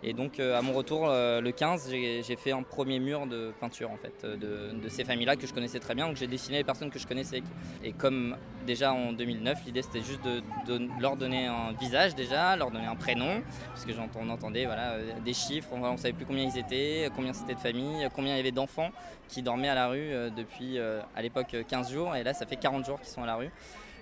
[0.03, 3.97] Et donc à mon retour le 15, j'ai fait un premier mur de peinture en
[3.97, 6.07] fait de, ces familles-là que je connaissais très bien.
[6.07, 7.41] Donc j'ai dessiné les personnes que je connaissais.
[7.83, 12.55] Et comme déjà en 2009, l'idée c'était juste de, de leur donner un visage déjà,
[12.55, 13.41] leur donner un prénom,
[13.73, 13.91] parce que
[14.29, 18.08] entendait voilà, des chiffres, on ne savait plus combien ils étaient, combien c'était de familles,
[18.15, 18.89] combien il y avait d'enfants
[19.28, 22.34] qui dormaient à la rue euh, depuis euh, à l'époque euh, 15 jours, et là
[22.34, 23.49] ça fait 40 jours qu'ils sont à la rue.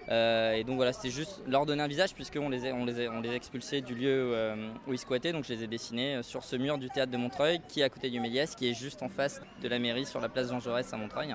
[0.09, 2.83] Euh, et donc voilà, c'était juste leur donner un visage puisqu'on les, a- on
[3.21, 5.31] les, expulsés du lieu euh, où ils squattaient.
[5.31, 7.83] Donc je les ai dessinés euh, sur ce mur du théâtre de Montreuil qui est
[7.83, 10.49] à côté du Méliès, qui est juste en face de la mairie sur la place
[10.49, 11.33] Jean Jaurès à Montreuil.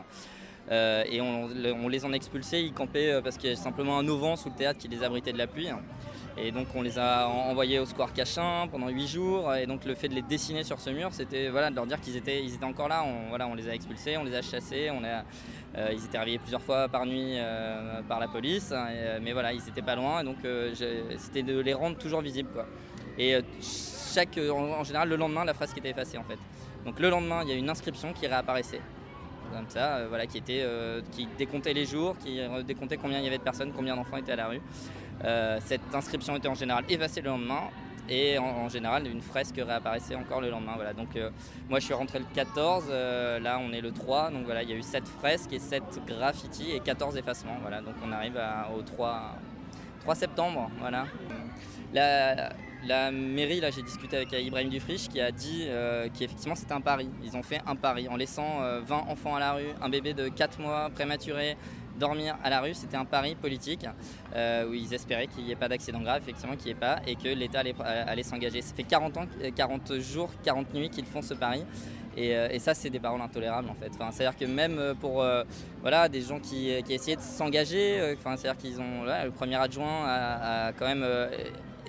[0.71, 1.49] Euh, et on,
[1.83, 4.37] on les en a expulsés, ils campaient euh, parce qu'il y a simplement un auvent
[4.37, 5.69] sous le théâtre qui les abritait de la pluie.
[6.41, 9.55] Et donc on les a envoyés au square Cachin pendant 8 jours.
[9.55, 12.01] Et donc le fait de les dessiner sur ce mur, c'était voilà, de leur dire
[12.01, 13.03] qu'ils étaient, ils étaient encore là.
[13.05, 15.25] On, voilà, on les a expulsés, on les a chassés, on a,
[15.77, 18.73] euh, ils étaient réveillés plusieurs fois par nuit euh, par la police.
[18.73, 20.21] Et, mais voilà, ils n'étaient pas loin.
[20.21, 20.39] Et donc
[21.19, 22.51] c'était de les rendre toujours visibles.
[23.19, 23.37] Et
[24.15, 26.39] chaque, en, général, le lendemain, la phrase qui était effacée en fait.
[26.85, 28.81] Donc le lendemain, il y a une inscription qui réapparaissait
[29.53, 33.25] comme ça, euh, voilà, qui, était, euh, qui décomptait les jours, qui décomptait combien il
[33.25, 34.61] y avait de personnes, combien d'enfants étaient à la rue.
[35.25, 37.65] Euh, cette inscription était en général effacée le lendemain
[38.09, 40.73] et en, général une fresque réapparaissait encore le lendemain.
[40.77, 40.95] Voilà.
[40.95, 41.09] Donc
[41.69, 44.73] moi je suis rentré le 14, là on est le 3, donc voilà, il y
[44.73, 47.59] a eu 7 fresques et 7 graffitis et 14 effacements.
[47.61, 47.83] Voilà.
[47.83, 48.41] Donc on arrive
[48.75, 49.35] au 3,
[50.01, 50.71] 3 septembre.
[50.81, 51.05] Voilà.
[51.93, 56.81] La, mairie, là j'ai discuté avec Ibrahim Dufriche qui a dit euh, qu'effectivement c'était un
[56.81, 57.09] pari.
[57.25, 60.15] Ils ont fait un pari en laissant 20 euh, enfants à la rue, un bébé
[60.15, 61.57] de 4 mois prématuré
[61.99, 63.87] dormir à la rue, c'était un pari politique
[64.35, 67.01] euh, où ils espéraient qu'il n'y ait pas d'accident grave, effectivement qu'il n'y ait pas,
[67.07, 68.63] et que l'État allait, s'engager.
[68.63, 71.65] Ça fait 40 ans, 40 jours, 40 nuits qu'ils font ce pari.
[72.17, 73.91] Et, ça, c'est des paroles intolérables en fait.
[73.95, 75.25] Enfin, c'est-à-dire que même pour
[75.83, 79.05] voilà, des gens qui, qui essayaient de s'engager, enfin, c'est-à-dire qu'ils ont.
[79.05, 81.07] le premier adjoint a, a quand même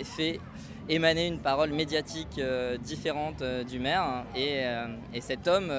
[0.04, 0.40] fait
[0.90, 4.26] émaner une parole médiatique euh, différente euh, du maire.
[4.36, 5.72] Et, euh, et cet homme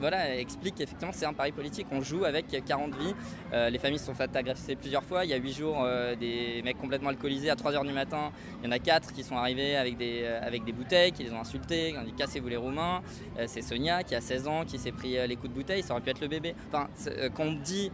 [0.00, 1.86] voilà, explique qu'effectivement c'est un pari politique.
[1.92, 3.14] On joue avec 40 vies.
[3.52, 5.24] les familles sont faites agresser plusieurs fois.
[5.24, 5.86] Il y a 8 jours,
[6.18, 8.32] des mecs complètement alcoolisés à 3h du matin.
[8.62, 11.32] Il y en a 4 qui sont arrivés avec des, avec des bouteilles, qui les
[11.32, 13.02] ont insultés, qui ont dit cassez-vous les Roumains.
[13.46, 15.82] c'est Sonia qui a 16 ans qui s'est pris les coups de bouteille.
[15.82, 16.54] Ça aurait pu être le bébé.
[16.68, 16.88] Enfin,
[17.34, 17.90] quand on dit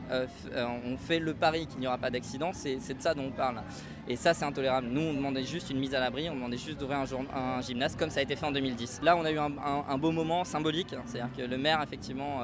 [0.54, 3.62] on fait le pari qu'il n'y aura pas d'accident, c'est de ça dont on parle.
[4.08, 4.86] Et ça, c'est intolérable.
[4.88, 8.10] Nous, on demandait juste une mise à l'abri, on demandait juste d'ouvrir un, gymnase comme
[8.10, 9.00] ça a été fait en 2010.
[9.02, 12.40] Là, on a eu un, beau moment symbolique, c'est-à-dire que le maire, effectivement,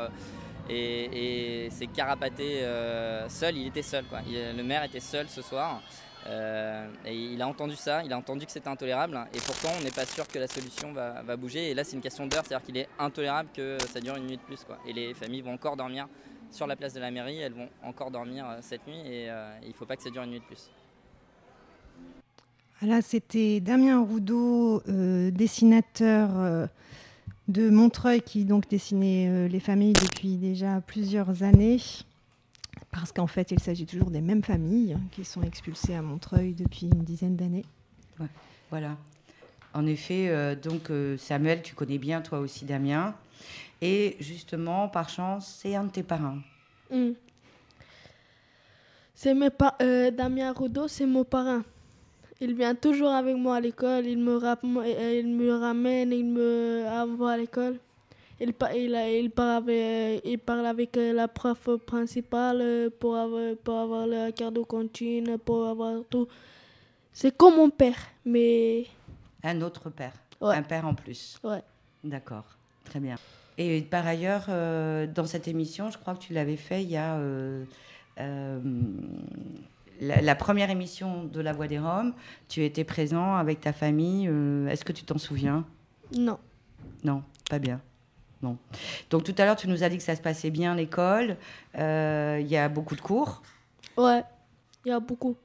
[0.70, 4.04] euh, s'est carapaté euh, seul, il était seul.
[4.28, 5.80] Le maire était seul ce soir.
[6.26, 9.82] Euh, et il a entendu ça, il a entendu que c'était intolérable, et pourtant on
[9.82, 11.70] n'est pas sûr que la solution va, bouger.
[11.70, 14.36] Et là, c'est une question d'heure, c'est-à-dire qu'il est intolérable que ça dure une nuit
[14.36, 14.64] de plus.
[14.86, 16.06] Et les familles vont encore dormir
[16.52, 19.30] sur la place de la mairie, elles vont encore dormir cette nuit, et
[19.62, 20.70] il ne faut pas que ça dure une nuit de plus.
[22.82, 26.66] Là, c'était Damien Roudot, euh, dessinateur euh,
[27.46, 31.78] de Montreuil, qui donc dessinait euh, les familles depuis déjà plusieurs années.
[32.90, 36.86] Parce qu'en fait, il s'agit toujours des mêmes familles qui sont expulsées à Montreuil depuis
[36.86, 37.64] une dizaine d'années.
[38.68, 38.96] voilà.
[39.74, 43.14] En effet, donc Samuel, tu connais bien toi aussi Damien.
[43.80, 46.36] Et justement, par chance, c'est un de tes parents.
[46.90, 47.12] Hmm.
[49.14, 49.48] C'est mes
[50.10, 51.64] Damien Roudot, c'est mon parrain.
[52.44, 54.36] Il vient toujours avec moi à l'école, il me,
[55.16, 57.78] il me ramène, il me envoie à l'école.
[58.40, 63.54] Il, il, il, parle avec, il parle avec euh, la prof principale euh, pour avoir,
[63.62, 66.26] pour avoir la carte de cantine, pour avoir tout.
[67.12, 68.86] C'est comme mon père, mais...
[69.44, 71.38] Un autre père, un père en plus.
[71.44, 71.62] Ouais.
[72.02, 73.14] D'accord, très bien.
[73.56, 76.96] Et par ailleurs, euh, dans cette émission, je crois que tu l'avais fait il y
[76.96, 77.20] a
[80.00, 82.12] la, première émission de La Voix des Roms,
[82.48, 84.28] tu étais présent avec ta famille.
[84.28, 85.64] Euh, est-ce que tu t'en souviens?
[86.16, 86.38] Non.
[87.04, 87.80] Non, pas bien.
[88.42, 88.56] Non.
[89.10, 91.36] Donc tout à l'heure, tu nous as dit que ça se passait bien l'école.
[91.78, 93.42] Euh, il y a beaucoup de cours.
[93.96, 94.24] Ouais,
[94.84, 95.36] il y a beaucoup.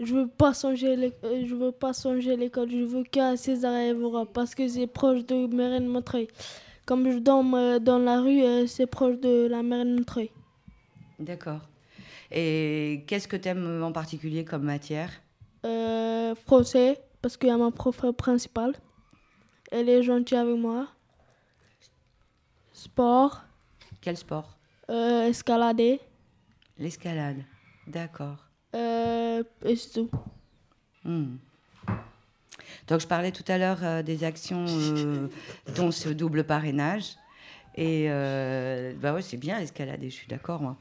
[0.00, 2.70] Je veux pas songer euh, je veux pas songer l'école.
[2.70, 6.28] Je veux qu'à César Evora parce que c'est proche de Mérène Montreuil.
[6.86, 7.44] Comme je dors
[7.80, 10.30] dans la rue, c'est proche de la Mérène Montreuil.
[11.20, 11.60] D'accord.
[12.32, 15.10] Et qu'est-ce que tu aimes en particulier comme matière?
[15.66, 18.74] Euh, Français, parce qu'il y a ma prof principale.
[19.70, 20.88] Elle est gentille avec moi.
[22.72, 23.42] Sport.
[24.00, 24.56] Quel sport?
[24.90, 26.00] Euh, Escalader.
[26.78, 27.44] L'escalade,
[27.86, 28.48] d'accord.
[28.74, 30.10] Euh, et c'est tout.
[31.04, 31.36] Hmm.
[32.88, 34.64] Donc je parlais tout à l'heure euh, des actions
[35.76, 37.16] dont ce double parrainage.
[37.74, 40.76] Et euh, bah ouais, c'est bien l'escalade, je suis d'accord.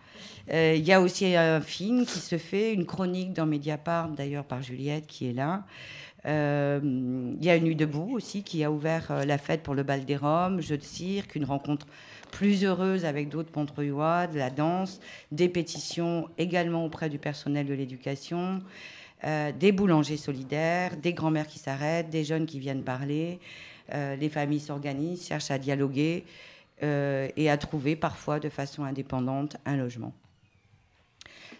[0.51, 4.43] Euh, il y a aussi un film qui se fait, une chronique dans Mediapart, d'ailleurs
[4.43, 5.63] par Juliette qui est là.
[6.25, 9.83] Euh, il y a une nuit debout aussi qui a ouvert la fête pour le
[9.83, 11.87] bal des Roms, jeu de cirque, une rencontre
[12.29, 14.99] plus heureuse avec d'autres Montreuillois, de la danse,
[15.31, 18.61] des pétitions également auprès du personnel de l'éducation,
[19.23, 23.39] des boulangers solidaires, des grands-mères qui s'arrêtent, des jeunes qui viennent parler.
[23.91, 26.23] les familles s'organisent, cherchent à dialoguer.
[26.83, 30.13] Euh, et à trouver parfois de façon indépendante un logement.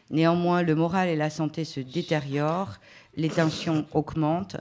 [0.09, 2.80] Néanmoins, le moral et la santé se détériorent,
[3.15, 4.57] les tensions augmentent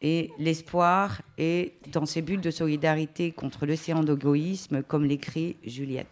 [0.00, 6.06] et l'espoir est dans ces bulles de solidarité contre l'océan d'égoïsme, comme l'écrit Juliette.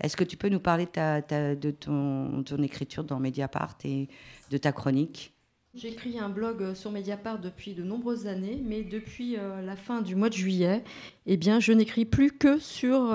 [0.00, 4.08] Est-ce que tu peux nous parler de ton, ton, écriture dans Mediapart et
[4.50, 5.32] de ta chronique?
[5.76, 10.30] J'écris un blog sur Mediapart depuis de nombreuses années, mais depuis la fin du mois
[10.30, 10.82] de juillet,
[11.26, 13.12] eh bien, je n'écris plus que sur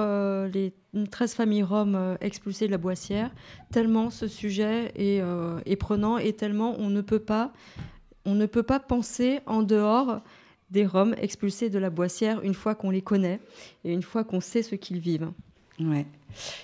[0.53, 0.71] les
[1.09, 3.31] 13 familles roms expulsées de la Boissière,
[3.71, 5.23] tellement ce sujet est,
[5.65, 7.51] est, prenant et tellement on ne peut pas,
[8.25, 10.21] on ne peut pas penser en dehors
[10.71, 13.39] des Roms expulsés de la Boissière une fois qu'on les connaît
[13.83, 15.31] et une fois qu'on sait ce qu'ils vivent.
[15.79, 16.05] Ouais.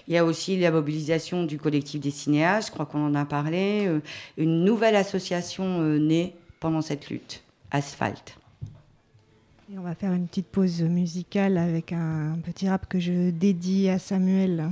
[0.08, 3.26] Il y a aussi la mobilisation du collectif des cinéastes, je crois qu'on en a
[3.26, 4.00] parlé, euh,
[4.38, 8.38] une nouvelle association euh, née pendant cette lutte, Asphalt.
[9.72, 13.90] Et on va faire une petite pause musicale avec un petit rap que je dédie
[13.90, 14.70] à Samuel.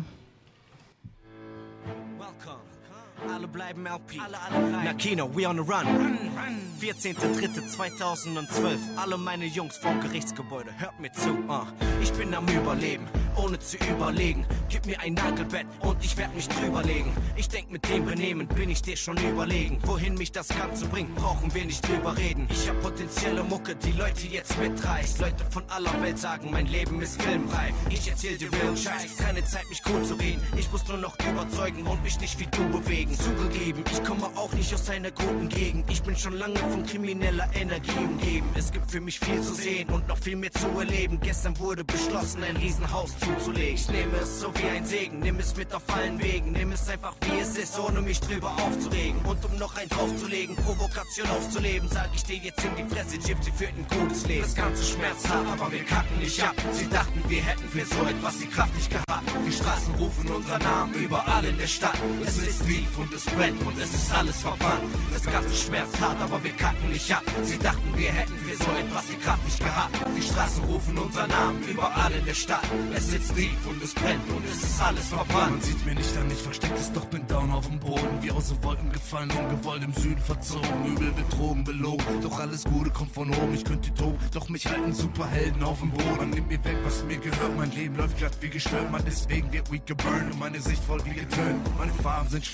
[3.30, 4.20] Alle bleiben LP.
[4.20, 4.84] Alle, alle bleiben.
[4.86, 5.86] Na Kino, we on the run.
[5.86, 6.66] run, run.
[6.82, 8.78] 14.3.2012.
[8.98, 11.30] Alle meine Jungs vom Gerichtsgebäude, hört mir zu.
[11.30, 11.66] Uh.
[12.02, 13.08] Ich bin am Überleben,
[13.38, 14.46] ohne zu überlegen.
[14.70, 17.12] Gib mir ein Nagelbett und ich werd mich drüberlegen.
[17.38, 19.80] Ich denk, mit dem Benehmen bin ich dir schon überlegen.
[19.84, 22.48] Wohin mich das Ganze bringt, brauchen wir nicht drüber reden.
[22.52, 25.20] Ich hab potenzielle Mucke, die Leute jetzt mitreißt.
[25.20, 27.74] Leute von aller Welt sagen, mein Leben ist filmreif.
[27.90, 30.42] Ich erzähl dir real Scheiß, keine Zeit mich cool zu reden.
[30.58, 34.52] Ich muss nur noch überzeugen und mich nicht wie du bewegen zugegeben, ich komme auch
[34.54, 35.90] nicht aus einer guten Gegend.
[35.90, 38.48] Ich bin schon lange von krimineller Energie umgeben.
[38.56, 41.20] Es gibt für mich viel zu sehen und noch viel mehr zu erleben.
[41.22, 43.76] Gestern wurde beschlossen, ein Riesenhaus zuzulegen.
[43.76, 46.52] Ich nehme es so wie ein Segen, nimm es mit auf allen Wegen.
[46.52, 49.20] Nimm es einfach wie es ist, ohne mich drüber aufzuregen.
[49.26, 53.52] Und um noch ein draufzulegen, Provokation auszuleben, sag ich dir jetzt in die Fresse, Gypsy
[53.52, 54.44] für ein gutes Leben.
[54.44, 56.56] Das ganze schmerzhaft, aber wir kacken nicht ab.
[56.72, 59.24] Sie dachten, wir hätten für so etwas die Kraft nicht gehabt.
[59.48, 61.98] Die Straßen rufen unser Namen überall in der Stadt.
[62.26, 64.84] Es ist wie und es brennt und es ist alles verbrannt.
[65.14, 67.24] Das ganze schmerzt hart, aber wir kacken nicht ab.
[67.44, 69.96] Sie dachten, wir hätten für so etwas die Kraft nicht gehabt.
[70.18, 72.66] Die Straßen rufen unser Namen überall in der Stadt.
[72.96, 75.52] Es sitzt tief und es brennt und es ist alles verbrannt.
[75.52, 78.18] Man sieht mir nicht an, ich versteckt es, doch bin down auf dem Boden.
[78.22, 80.86] Wie aus den Wolken gefallen, ungewollt im Süden verzogen.
[80.86, 82.22] Übel betrogen, belogen.
[82.22, 84.18] Doch alles Gute kommt von oben, ich könnte toben.
[84.34, 86.18] Doch mich halten Superhelden auf dem Boden.
[86.18, 87.56] Man nimmt mir weg, was mir gehört.
[87.56, 88.92] Mein Leben läuft glatt wie gestört.
[88.92, 91.78] Man deswegen wird weak geburnt und meine Sicht voll wie getönt.
[91.78, 92.46] Meine Farben sind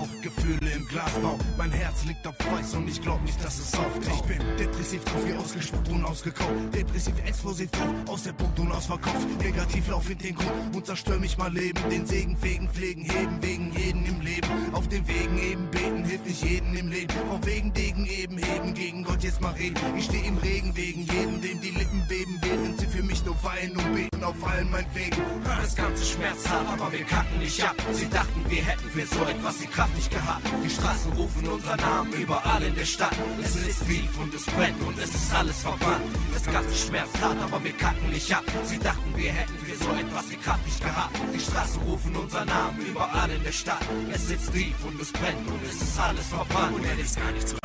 [0.00, 1.38] schwarz-grau, Gefühle im Glasbau.
[1.56, 4.06] Mein Herz liegt auf weiß und ich glaub nicht, dass es auftaucht.
[4.14, 6.74] Ich bin depressiv drauf, wie ausgespuckt und ausgekauft.
[6.74, 9.26] Depressiv, explosiv drauf, aus der Punkt und ausverkauft.
[9.42, 11.80] Negativ lauf in den Grund und zerstör mich mal Leben.
[11.90, 14.48] Den Segen fegen, pflegen, heben, wegen jeden im Leben.
[14.72, 17.14] Auf den Wegen eben beten, hilft nicht jeden im Leben.
[17.28, 19.76] Vom Wegen Degen eben heben, gegen Gott jetzt mal reden.
[19.96, 23.36] Ich steh im Regen wegen jedem, dem die Lippen beben, während sie für mich nur
[23.42, 25.16] weinen und beten auf allen meinen Wegen.
[25.44, 27.76] Das ganze schmerzhaft, aber wir kacken nicht ab.
[27.92, 30.46] Sie dachten, wir hätten für so etwas die Kraft nicht gehabt.
[30.64, 33.16] Die Straßen rufen unser Namen überall in der Stadt.
[33.42, 36.04] Es ist tief und es brennt und es ist alles verbrannt.
[36.32, 38.44] Das ganze schmerzt hart, aber wir kacken nicht ab.
[38.64, 41.16] Sie dachten, wir hätten für so etwas die Kraft nicht gehabt.
[41.34, 43.84] Die Straßen rufen unser Namen überall in der Stadt.
[44.12, 46.76] Es sitzt tief und es brennt und es ist alles verbrannt.
[46.76, 47.60] Und er ist gar nicht zu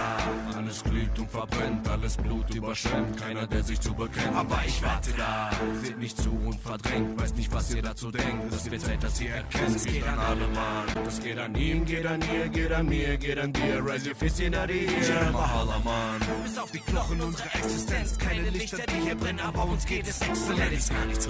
[0.66, 4.36] alles glüht und verbrennt, alles Blut überschwemmt, keiner der sich zu bekennt.
[4.36, 5.52] Aber ich warte da,
[5.82, 8.54] seht nicht zu und verdrängt, weiß nicht was ihr dazu denkt.
[8.54, 10.86] Es wird Zeit, dass ihr erkennt, es geht an alle Mann.
[11.04, 13.86] Das geht an ihm, geht an ihr, geht an mir, geht an dir.
[13.86, 16.20] Raise your fist in the air, Mahala Mann.
[16.44, 20.22] Bis auf die Knochen unserer Existenz, keine Lichter, die hier brennen, aber uns geht es
[20.22, 20.72] exzellent.
[20.72, 21.30] Ist gar nicht zu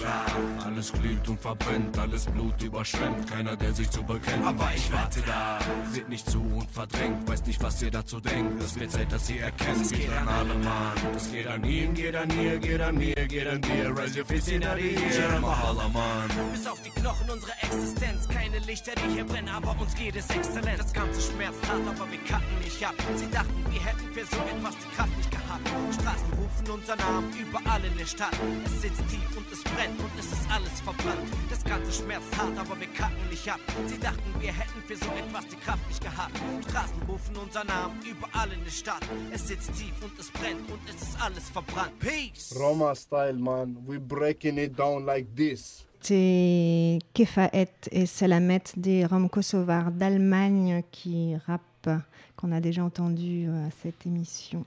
[0.65, 4.45] Alles glüht und verbrennt, alles Blut überschwemmt, keiner der sich zu bekennt.
[4.45, 5.59] Aber ich warte da,
[5.91, 8.61] seht nicht zu und verdrängt, weiß nicht was ihr dazu denkt.
[8.61, 10.93] Es wird Zeit, dass ihr erkennt, es geht an alle Mann.
[11.13, 13.97] Das geht an ihm, geht an ihr, geht an mir, geht an dir.
[13.97, 16.29] Raise your fist in the air, Mahala Mann.
[16.51, 20.29] Bis auf die Knochen unserer Existenz, keine Lichter, die hier brennen, aber uns geht es
[20.29, 20.64] exzellent.
[20.66, 22.95] Das ganze schmerzt hart, aber wir kacken nicht ab.
[23.16, 25.61] Sie dachten, wir hätten für so etwas die Kraft nicht gehabt.
[25.93, 28.36] Straßen rufen unser Namen überall in der Stadt.
[28.66, 31.30] Es sitzt tief und es brennt und es ist alles verbrannt.
[31.49, 33.59] Das ganze schmerzt hart, aber wir kacken nicht ab.
[33.86, 36.36] Sie dachten, wir hätten für so etwas die Kraft nicht gehabt.
[36.70, 39.05] Straßen rufen unser Namen überall in der Stadt.
[39.32, 41.97] Es sitzt tief und es brennt und es ist alles verbrannt.
[41.99, 42.55] Peace!
[42.57, 43.78] Roma style, man.
[43.88, 45.84] We breaking it down like this.
[46.08, 51.89] C'est Kefaet et Salamet des Roms kosovars d'Allemagne qui rappent,
[52.36, 54.66] qu'on a déjà entendu à cette émission.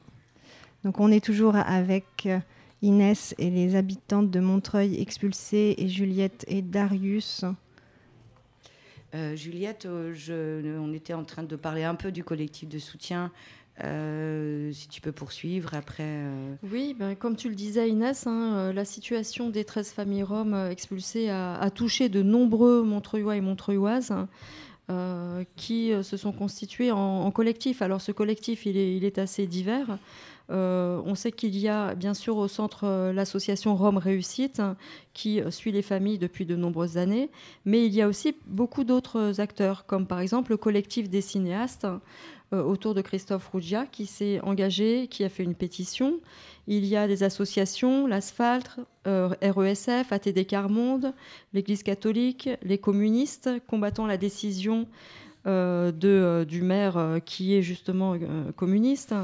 [0.83, 2.29] Donc on est toujours avec
[2.83, 7.45] Inès et les habitantes de Montreuil expulsées et Juliette et Darius.
[9.15, 13.31] Euh, Juliette, euh, on était en train de parler un peu du collectif de soutien.
[13.85, 14.58] Euh,
[14.89, 16.03] si tu peux poursuivre après.
[16.03, 20.23] euh, Oui, ben, comme tu le disais Inès, hein, euh, la situation des 13 familles
[20.23, 26.91] roms euh, expulsées a, touché de nombreux Montreuillois et Montreuilloises hein, qui se sont constitués
[26.91, 27.83] en, collectif.
[27.83, 29.99] Alors ce collectif, il est, assez divers.
[30.49, 34.77] On sait qu'il y a bien sûr au centre l'association Rome Réussite hein,
[35.13, 37.29] qui suit les familles depuis de nombreuses années,
[37.67, 41.87] mais il y a aussi beaucoup d'autres acteurs, comme par exemple le collectif des cinéastes
[42.53, 46.21] autour de Christophe Rougia qui s'est engagé, qui a fait une pétition.
[46.67, 51.15] Il y a des associations, l'Asphalte, euh, RESF, ATD Carmonde,
[51.55, 54.87] l'Église catholique, les communistes combattant la décision
[55.47, 59.15] euh, de, euh, du maire euh, qui est justement euh, communiste,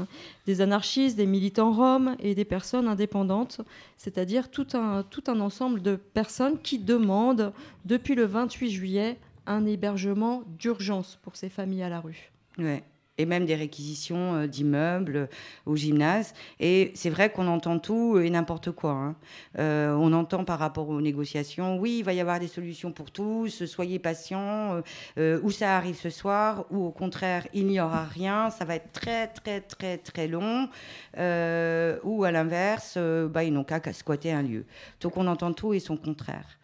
[0.47, 3.61] des anarchistes, des militants roms et des personnes indépendantes,
[3.97, 7.53] c'est-à-dire tout un, tout un ensemble de personnes qui demandent
[7.85, 12.31] depuis le 28 juillet un hébergement d'urgence pour ces familles à la rue.
[12.57, 12.83] Ouais.
[13.17, 15.27] Et même des réquisitions euh, d'immeubles euh,
[15.65, 16.33] au gymnase.
[16.59, 18.91] Et c'est vrai qu'on entend tout et n'importe quoi.
[18.91, 19.15] hein.
[19.57, 23.11] Euh, on entend par rapport aux négociations, oui, il va y avoir des solutions pour
[23.11, 24.81] tous, soyez patients,
[25.17, 28.91] ou ça arrive ce soir, ou au contraire, il n'y aura rien, ça va être
[28.91, 30.67] très, très, très, très long,
[31.15, 32.97] ou à l'inverse,
[33.29, 34.65] bah, ils n'ont qu'à squatter un lieu.
[34.99, 36.59] Donc on entend tout et son contraire.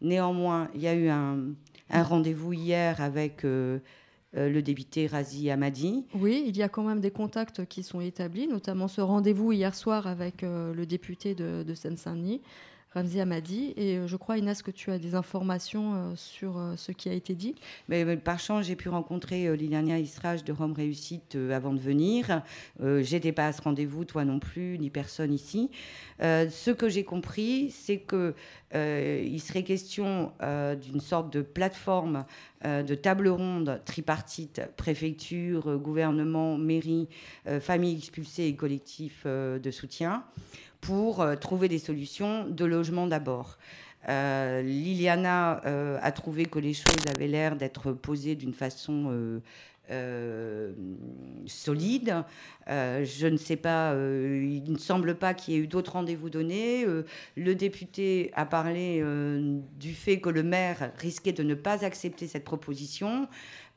[0.00, 1.54] Néanmoins, il y a eu un
[1.90, 3.46] rendez-vous hier avec
[4.36, 6.04] euh, le député Razi Hamadi.
[6.14, 9.74] Oui, il y a quand même des contacts qui sont établis, notamment ce rendez-vous hier
[9.74, 12.40] soir avec euh, le député de, de Seine-Saint-Denis,
[12.94, 13.74] Ramzi Hamadi.
[13.76, 17.08] Et euh, je crois, Inès, que tu as des informations euh, sur euh, ce qui
[17.08, 17.56] a été dit?
[18.24, 22.42] Par chance, j'ai pu rencontrer Liliana Israj de Rome Réussite avant de venir.
[22.80, 25.70] Euh, J'étais pas à ce rendez-vous, toi non plus, ni personne ici.
[26.20, 28.34] Ce que j'ai compris, c'est que
[28.74, 32.24] euh, il serait question d'une sorte de plateforme
[32.64, 37.08] de table ronde tripartite préfecture, gouvernement, mairie,
[37.60, 40.24] famille expulsée et collectif de soutien
[40.84, 43.58] pour euh, trouver des solutions de logement d'abord.
[44.08, 49.40] Euh, Liliana euh, a trouvé que les choses avaient l'air d'être posées d'une façon
[49.90, 50.72] euh,
[51.46, 52.24] solide.
[52.68, 55.92] Euh, je ne sais pas, euh, il ne semble pas qu'il y ait eu d'autres
[55.92, 56.86] rendez-vous donnés.
[57.36, 59.04] Le député a parlé
[59.78, 63.28] du fait que le maire risquait de ne pas accepter cette proposition.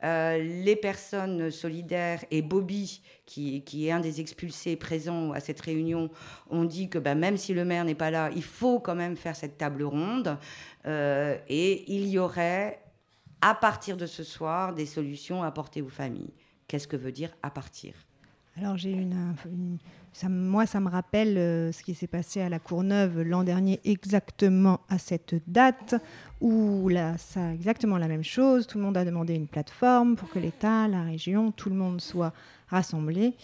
[0.02, 6.10] Les personnes solidaires et Bobby, qui, qui est un des expulsés présents à cette réunion,
[6.50, 9.18] ont dit que bah, même si le maire n'est pas là, il faut quand même
[9.18, 10.38] faire cette table ronde.
[10.86, 12.80] Et il y aurait,
[13.42, 16.34] à partir de ce soir, des solutions à apporter aux familles.
[16.68, 17.94] Qu'est-ce que veut dire à partir?
[18.60, 19.78] Alors j'ai une-
[20.14, 23.80] ça, moi ça me rappelle euh, ce qui s'est passé à la Courneuve l'an dernier
[23.86, 25.94] exactement à cette date
[26.42, 28.66] où là ça exactement la même chose.
[28.66, 32.02] Tout le monde a demandé une plateforme pour que l'État, la région, tout le monde
[32.02, 32.34] soit
[32.68, 33.36] rassemblé.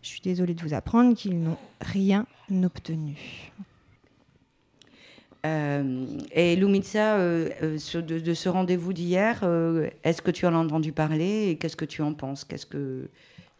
[0.00, 2.26] Je suis désolée de vous apprendre qu'ils n'ont rien
[2.64, 3.52] obtenu.
[5.44, 10.54] Euh, et Lumitsa, euh, euh, de, de ce rendez-vous d'hier, euh, est-ce que tu en
[10.54, 12.44] as entendu parler et qu'est-ce que tu en penses?
[12.44, 13.08] Qu'est-ce que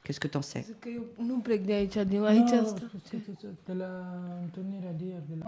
[0.05, 0.65] qu'est-ce que sais?
[3.69, 4.03] De la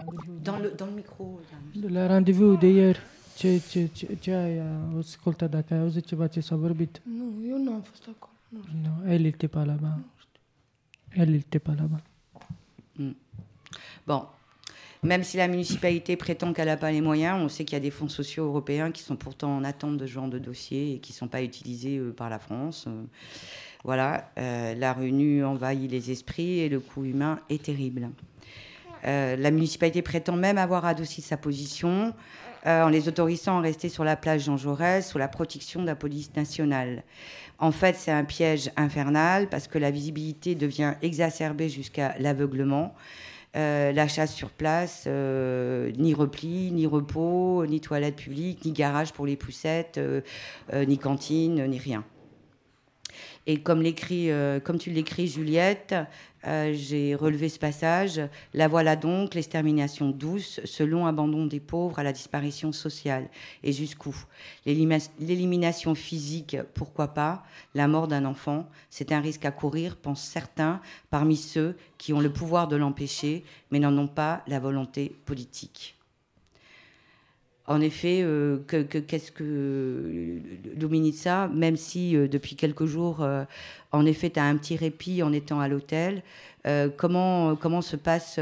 [0.03, 0.39] rendez-vous.
[0.43, 1.39] Dans le, dans le micro.
[1.73, 2.99] De la rendez-vous de ieri.
[3.37, 4.61] Ce, ce, ce, ce ai
[4.97, 7.01] ascultat, dacă ai auzit ceva ce s-a vorbit?
[7.03, 8.31] Nu, eu nu am fost acolo.
[9.47, 9.99] Pas là-bas.
[11.11, 12.01] Elle n'était pas là-bas.
[12.97, 13.15] Mm.
[14.07, 14.25] Bon.
[15.05, 17.79] Même si la municipalité prétend qu'elle n'a pas les moyens, on sait qu'il y a
[17.79, 20.97] des fonds sociaux européens qui sont pourtant en attente de ce genre de dossier et
[20.97, 22.85] qui ne sont pas utilisés euh, par la France.
[22.87, 23.03] Euh,
[23.83, 28.09] voilà, euh, la revenu envahit les esprits et le coût humain est terrible.
[29.03, 32.11] La municipalité prétend même avoir adouci sa position
[32.65, 35.95] en les autorisant à rester sur la plage Jean Jaurès sous la protection de la
[35.95, 37.03] police nationale.
[37.59, 42.95] En fait, c'est un piège infernal parce que la visibilité devient exacerbée jusqu'à l'aveuglement.
[43.55, 49.13] Euh, la chasse sur place, euh, ni repli, ni repos, ni toilette publique, ni garage
[49.13, 50.21] pour les poussettes, euh,
[50.73, 52.03] ni cantine, ni rien.
[53.47, 55.95] Et comme, l'écrit, euh, tu l'écris, Juliette,
[56.47, 58.21] euh, j'ai relevé ce passage.
[58.53, 63.29] La voilà donc, l'extermination douce, ce long abandon des pauvres à la disparition sociale.
[63.63, 64.15] Et jusqu'où?
[64.65, 67.43] L'élimination physique, pourquoi pas?
[67.73, 72.19] La mort d'un enfant, c'est un risque à courir, pensent certains, parmi ceux qui ont
[72.19, 75.94] le pouvoir de l'empêcher, mais n'en ont pas la volonté politique.
[77.67, 80.39] En effet, euh, que- que- qu'est-ce que
[80.79, 83.43] Luminitsa, même si euh, depuis quelques jours, euh,
[83.91, 86.21] en effet, tu as un petit répit en étant à l'hôtel,
[86.97, 88.39] comment, comment se passent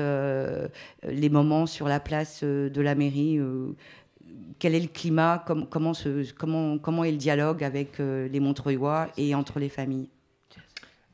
[1.22, 3.38] les moments sur la place de la mairie
[4.60, 5.92] Quel est le climat Com- comment,
[6.38, 10.08] comment, comment est le dialogue avec les Montreuillois et entre les familles?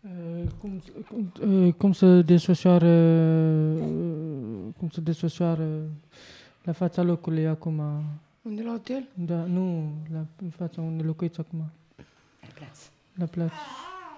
[0.06, 2.92] Uh, cum se desfășoară
[6.64, 7.82] la fața locului acum?
[8.42, 9.08] Unde la hotel?
[9.14, 11.60] Da, nu, la în fața unde locuiți acum.
[12.42, 12.90] La plață.
[13.16, 13.54] La plață.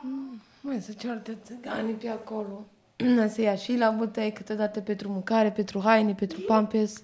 [0.04, 2.66] Mm, Mai se ceartă țiganii pe acolo.
[3.34, 7.04] să ia și la bătăi, câteodată pentru mâncare, pentru haine, pentru pampers.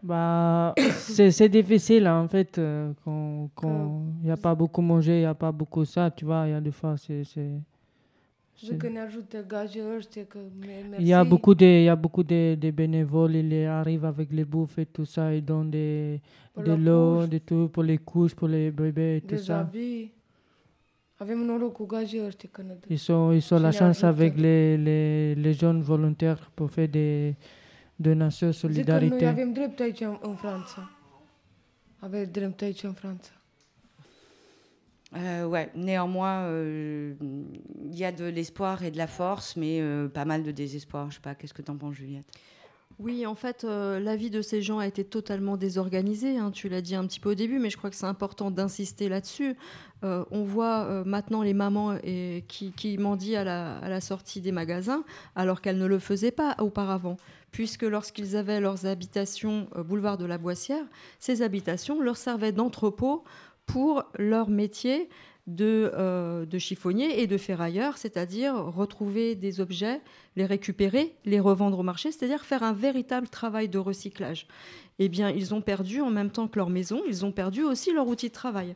[0.00, 0.72] Bah,
[1.14, 5.20] c'est c'est difficile en fait euh, quand quand il n'y a pas beaucoup mangé, il
[5.20, 7.24] n'y a pas beaucoup ça, tu vois, il y a des fois c'est
[9.96, 11.02] ăștia, că me- mersi.
[11.02, 14.28] il y a beaucoup de il y a beaucoup de, de bénévoles, ils arrivent avec
[14.32, 16.20] les bouffes et tout ça, ils donnent des
[16.52, 19.58] Pour de l'eau, de tout pour les couches, pour les bébés et tout ça.
[19.60, 20.10] habits.
[21.18, 21.48] Avem.
[22.88, 27.34] Ils sont ils ont la chance avec les les les jeunes volontaires pour faire des
[27.98, 29.26] donations solidarité.
[29.26, 30.90] avem drept aici în, în Franța.
[31.98, 33.30] Aveți drept aici în Franța.
[35.16, 37.14] Euh, ouais, néanmoins, euh,
[37.84, 41.10] il y a de l'espoir et de la force, mais euh, pas mal de désespoir.
[41.10, 42.26] Je sais pas, qu'est-ce que t'en penses, Juliette?
[42.98, 46.38] Oui, en fait, euh, la vie de ces gens a été totalement désorganisée.
[46.38, 48.50] hein, tu l'as dit un petit peu au début, mais je crois que c'est important
[48.50, 49.56] d'insister là-dessus.
[50.02, 51.98] On voit maintenant les mamans
[52.46, 55.02] qui, mendient à la, sortie des magasins,
[55.34, 57.16] alors qu'elles ne le faisaient pas auparavant.
[57.50, 60.84] Puisque lorsqu'ils avaient leurs habitations boulevard de la Boissière,
[61.18, 63.24] ces habitations leur servaient d'entrepôt
[63.66, 65.08] pour leur métier
[65.46, 70.00] de, euh, de chiffonnier et de ferrailleur, c'est-à-dire retrouver des objets,
[70.34, 74.48] les récupérer, les revendre au marché, c'est-à-dire faire un véritable travail de recyclage.
[74.98, 77.92] Eh bien, ils ont perdu en même temps que leur maison, ils ont perdu aussi
[77.92, 78.74] leur outil de travail.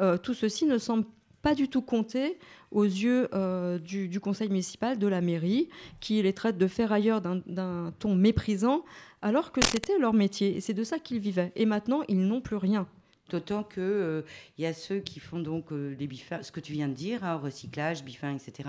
[0.00, 1.04] Euh, tout ceci ne semble
[1.42, 2.38] pas du tout compter
[2.70, 5.68] aux yeux euh, du, du conseil municipal, de la mairie,
[6.00, 8.84] qui les traite de ferrailleurs d'un ton méprisant,
[9.20, 10.56] alors que c'était leur métier.
[10.56, 11.52] Et c'est de ça qu'ils vivaient.
[11.56, 12.86] Et maintenant, ils n'ont plus rien.
[13.30, 14.22] D'autant que euh,
[14.58, 16.92] il y a ceux qui font donc euh, des bifins, ce que tu viens de
[16.92, 18.68] dire, hein, recyclage, bifin, etc.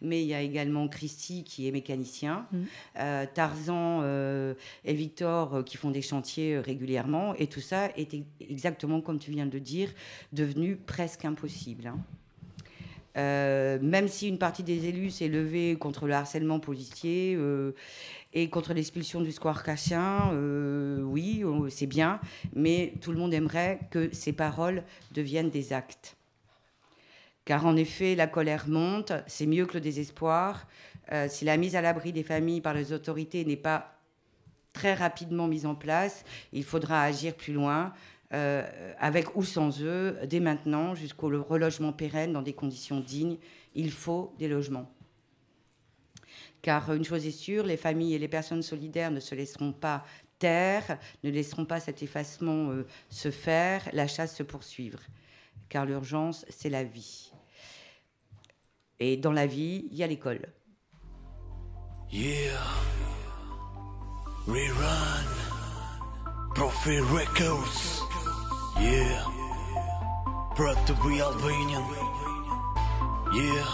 [0.00, 2.46] Mais il y a également Christy qui est mécanicien,
[2.98, 7.90] euh, Tarzan euh, et Victor euh, qui font des chantiers euh, régulièrement, et tout ça
[7.96, 9.88] est exactement comme tu viens de le dire,
[10.32, 11.86] devenu presque impossible.
[11.86, 11.98] hein.
[13.18, 17.72] Euh, même si une partie des élus s'est levée contre le harcèlement policier euh,
[18.32, 19.62] et contre l'expulsion du square
[20.32, 22.20] euh, oui, euh, c'est bien,
[22.54, 26.16] mais tout le monde aimerait que ces paroles deviennent des actes.
[27.44, 30.66] Car en effet, la colère monte, c'est mieux que le désespoir.
[31.12, 33.98] Euh, si la mise à l'abri des familles par les autorités n'est pas
[34.72, 37.92] très rapidement mise en place, il faudra agir plus loin,
[38.98, 43.36] avec ou sans eux, dès maintenant, jusqu'au relogement pérenne dans des conditions dignes.
[43.74, 44.90] Il faut des logements.
[46.62, 50.04] Car une chose est sûre, les familles et les personnes solidaires ne se laisseront pas
[50.38, 55.00] taire, ne laisseront pas cet effacement euh, se faire, la chasse se poursuivre.
[55.68, 57.32] Car l'urgence, c'est la vie.
[59.00, 60.48] Et dans la vie, il y a l'école.
[62.12, 62.60] Yeah.
[64.46, 65.42] Rerun.
[68.80, 69.24] Yeah.
[70.54, 70.94] Proud to.
[73.32, 73.64] Yeah.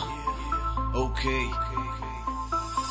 [0.95, 1.68] Okay.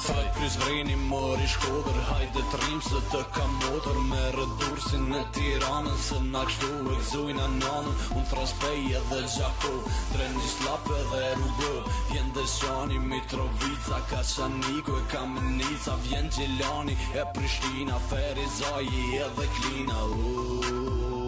[0.07, 5.23] Fajt pris vreni mori shkodër Hajde të rrim se të kam motor Me rëdursin në
[5.35, 9.73] tiranën Se na kështu e gzujna nanën Unë thraspej edhe gjako
[10.13, 11.73] Trengjis lape dhe rrugë
[12.13, 21.26] Vjen Deshani, Mitrovica Kaçaniku e Kamenica Vjen Gjelani e Prishtina Ferizaji edhe Klina uh.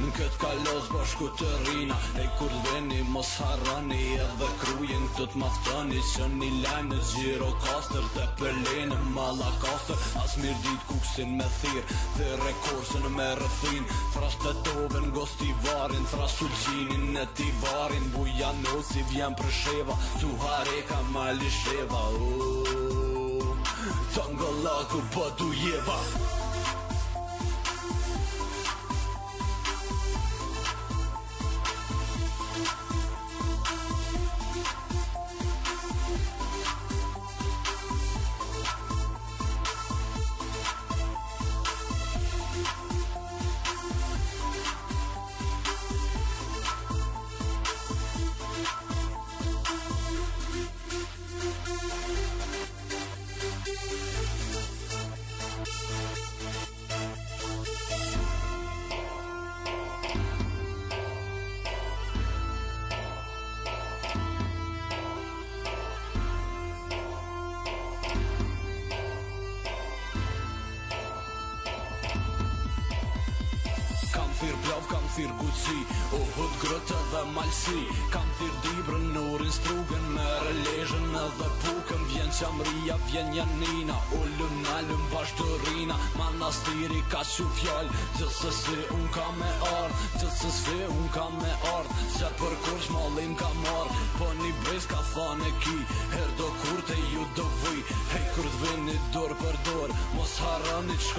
[0.00, 5.40] Në këtë kalos bashku të rina E kur veni mos harrani Edhe krujen këtë të
[5.42, 11.36] maftani Që një lajnë në gjiro kastër Të pëllinë mala kastër As mirë dit kuksin
[11.36, 11.84] me thirë
[12.16, 13.84] Dhe rekorsën me rëthin.
[14.16, 18.10] Thras të toven gosti varin Thras sulgjinin në ti varin.
[18.16, 23.56] Buja nosi vjen për sheva Su hareka mali sheva oh.
[24.16, 25.98] Tangalaku pa du jeva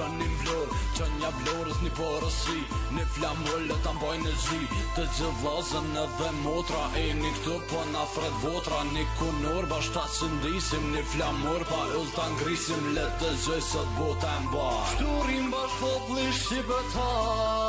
[0.02, 2.60] shka një vlor Që një vlorës një porosi
[2.95, 4.60] Një flamullë të mbojnë në zi.
[4.95, 8.84] Të gjithë vazën edhe motra E një këtu po na fred votra.
[8.91, 12.93] Një kunor bashta që ndisim Një flamur pa ull të ngrisim.
[12.97, 17.61] Let të gjoj sot bota e mba Shturim bash poplisht shqipetar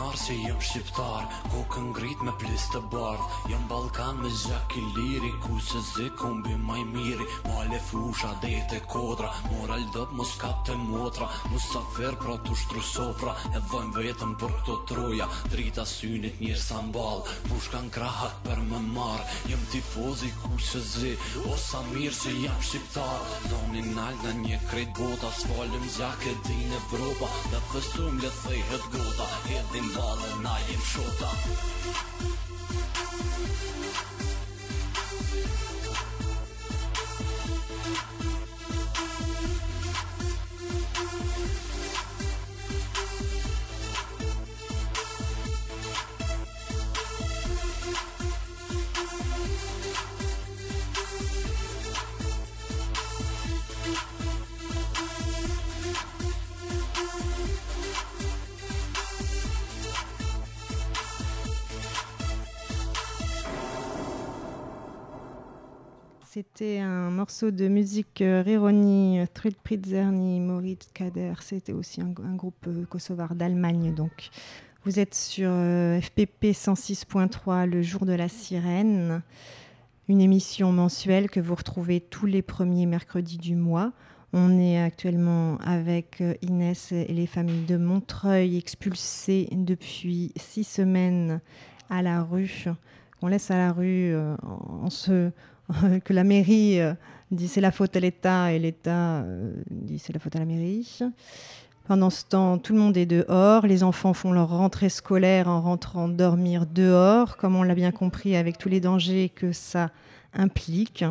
[0.00, 3.24] Krenar se jam shqiptar Kokën ngrit me plis të bardh.
[3.52, 7.26] Jam Balkan me zhak i liri Ku se zi kombi maj miri.
[7.44, 11.28] Male fusha dete kodra Moral dop mos kap të motra.
[11.52, 15.26] Musafir pra tu shtru sofra E dhojmë vetëm për këto troja.
[15.52, 17.20] Drita synit njërë sa mbal
[17.50, 19.20] Pushka në krahat për më mar
[19.52, 21.12] Jam tifozi ku se zi
[21.44, 23.28] O sa mirë se jam shqiptar.
[23.52, 27.28] Zonin nal në një krejt bota Sfalim zjak e din Evropa.
[27.52, 30.54] Dhe fësum le thejhet gota Hedhin balën na
[66.32, 71.32] C'était un morceau de musique euh, Rironi, euh, Trud Pritzerny, Moritz Kader.
[71.40, 73.92] C'était aussi un, groupe euh, kosovar d'Allemagne.
[73.92, 74.30] Donc,
[74.84, 79.22] vous êtes sur FPP 106.3, le jour de la sirène,
[80.06, 83.90] une émission mensuelle que vous retrouvez tous les premiers mercredis du mois.
[84.32, 91.40] On est actuellement avec Inès et les familles de Montreuil expulsées depuis six semaines
[91.88, 92.66] à la rue.
[93.20, 94.14] On laisse à la rue
[94.44, 95.32] en se
[96.04, 96.94] que la mairie euh,
[97.30, 100.44] dit c'est la faute à l'État et l'État euh, dit c'est la faute à la
[100.44, 101.00] mairie.
[101.86, 103.66] Pendant ce temps, tout le monde est dehors.
[103.66, 108.36] Les enfants font leur rentrée scolaire en rentrant dormir dehors, comme on l'a bien compris
[108.36, 109.90] avec tous les dangers que ça
[110.32, 111.04] implique.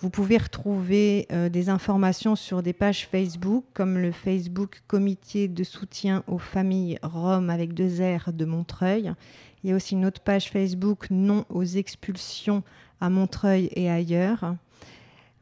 [0.00, 5.64] Vous pouvez retrouver euh, des informations sur des pages Facebook, comme le Facebook Comité de
[5.64, 9.12] soutien aux familles roms avec deux R de Montreuil.
[9.62, 12.62] Il y a aussi une autre page Facebook Non aux expulsions
[13.00, 14.54] à Montreuil et ailleurs.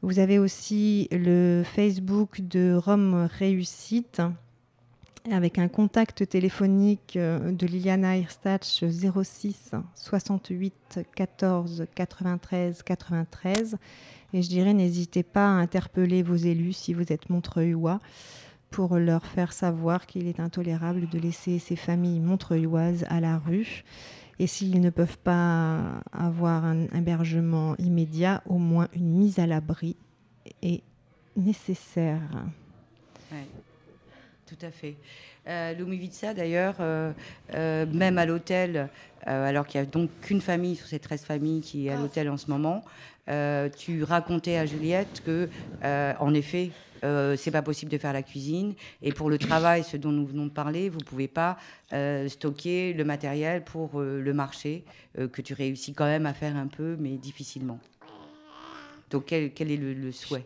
[0.01, 4.21] Vous avez aussi le Facebook de Rome Réussite
[5.31, 13.77] avec un contact téléphonique euh, de Liliana Hirstach 06 68 14 93 93.
[14.33, 17.99] Et je dirais, n'hésitez pas à interpeller vos élus si vous êtes montreuillois
[18.69, 23.83] pour leur faire savoir qu'il est intolérable de laisser ces familles montreuilloises à la rue.
[24.39, 29.95] Et s'ils ne peuvent pas avoir un hébergement immédiat, au moins une mise à l'abri
[30.61, 30.81] est
[31.37, 32.21] nécessaire.
[33.31, 33.47] Ouais,
[34.45, 34.95] tout à fait.
[35.47, 37.11] Euh, Lumivica, d'ailleurs, euh,
[37.53, 38.89] euh, même à l'hôtel,
[39.27, 41.97] euh, alors qu'il n'y a donc qu'une famille sur ces 13 familles qui est à
[41.97, 42.83] l'hôtel en ce moment,
[43.29, 45.49] euh, tu racontais à Juliette que,
[45.83, 46.71] euh, en effet,
[47.03, 48.73] euh, c'est pas possible de faire la cuisine.
[49.01, 51.57] Et pour le travail, ce dont nous venons de parler, vous pouvez pas
[51.93, 54.83] euh, stocker le matériel pour euh, le marché,
[55.19, 57.79] euh, que tu réussis quand même à faire un peu, mais difficilement.
[59.11, 60.45] Donc, quel, quel est le, le souhait?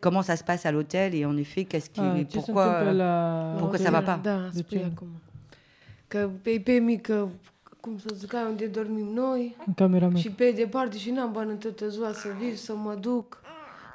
[0.00, 2.84] Comment ça se passe à l'hôtel et en effet, qu'est-ce qui, Ah, pourquoi,
[3.58, 4.16] pourquoi ça va pas?
[4.16, 5.08] Da, spui acum.
[6.08, 7.28] Că pe, pe mică,
[7.80, 9.56] cum să zic, ai unde dormim noi.
[9.66, 10.20] În camera mea.
[10.20, 13.40] Și pe departe și n-am bani în toată ziua să vii, să mă duc.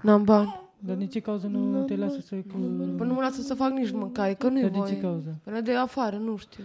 [0.02, 0.62] N-am bani.
[0.86, 2.36] Dar din ce cauză nu te lasă să...
[2.36, 2.58] Cu...
[2.98, 5.02] Păi nu mă lasă să fac nici mâncare, că nu-i Dar din ce voie.
[5.02, 5.36] cauză?
[5.44, 6.64] Până de afară, nu știu.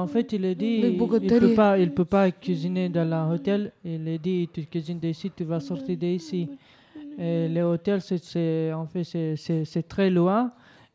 [0.00, 3.72] En fait, il a dit il peut pas, il peut pas cuisiner dans l'hôtel.
[3.80, 6.48] Il a dit tu cuisines d'ici, tu vas sortir d'ici.
[7.18, 10.52] Et les hôtels, c'est, c'est- en fait, c'est, c'est, c'est très loin.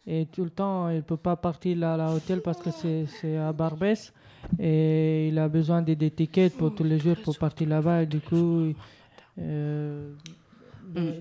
[0.07, 3.51] Et tout le temps, il peut pas partir à l'hôtel parce que c'est, c'est à
[3.51, 4.11] Barbès.
[4.59, 8.01] Et il a besoin de, des tickets pour tous les jours pour partir là-bas.
[8.03, 8.73] Et du coup,
[9.39, 10.11] euh,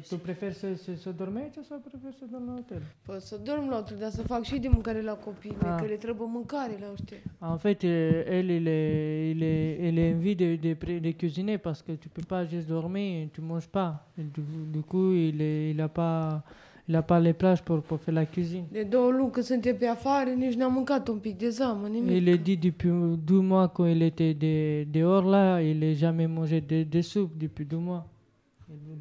[0.08, 2.82] tu préfères se, se, se dormir ou tu préfères se dormir à l'hôtel?
[3.06, 5.76] Păi să dorm la hotel, dar să fac și de mâncare la copii Ah.
[5.80, 7.16] că le trebuie mâncare la ăștia.
[7.40, 11.58] En fait, euh, elle, il est, il est, elle a envie de, de, de cuisiner
[11.58, 14.06] parce que tu peux pas juste dormir, tu manges pas.
[14.14, 16.42] Du, du coup, il, est, il a pas,
[16.88, 18.64] il a pas les plages pour, pour faire la cuisine.
[18.72, 22.10] De două luni când suntem pe afară, nici n-am mâncat un pic de zamă, nimic.
[22.10, 22.90] Il a dit depuis
[23.24, 27.36] deux mois quand il était de, dehors là, il n'a jamais mangé de, de soupe
[27.38, 28.06] depuis deux mois.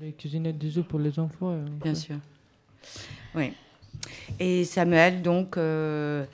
[0.02, 1.54] Il a cuisiné des soupe pour les enfants.
[1.54, 2.16] en Bien sûr.
[3.36, 3.54] Oui.
[4.40, 6.26] Et Samuel, donc, euh,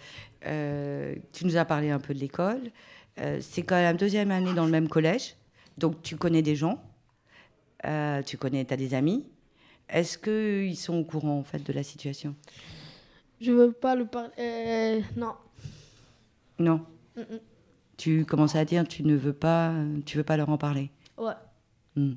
[0.46, 2.72] Euh, tu nous as parlé un peu de l'école.
[3.20, 5.36] Euh, c'est quand même deuxième année dans le même collège,
[5.78, 6.82] donc tu connais des gens,
[7.86, 9.26] euh, tu connais, as des amis.
[9.90, 12.36] Est-ce qu'ils sont au courant en fait de la situation?
[13.42, 14.30] Je veux pas le parler.
[14.40, 15.34] euh, non.
[16.60, 16.86] Non?
[17.16, 17.40] Mm, mm.
[17.98, 19.74] Tu commences à dire tu ne veux pas,
[20.06, 20.90] tu veux pas leur en parler?
[21.18, 21.34] Ouais.
[21.96, 22.14] Hmm.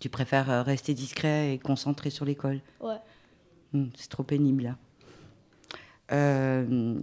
[0.00, 2.60] Tu préfères euh, rester discret et concentré sur l'école?
[2.80, 2.96] Ouais.
[3.72, 4.76] Hmm, C'est trop pénible là.
[6.12, 6.94] Euh,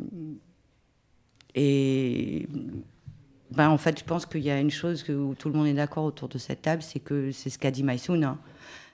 [1.53, 2.47] et
[3.51, 5.67] ben, en fait, je pense qu'il y a une chose que, où tout le monde
[5.67, 8.23] est d'accord autour de cette table, c'est que c'est ce qu'a dit Maïsoun.
[8.23, 8.39] hein.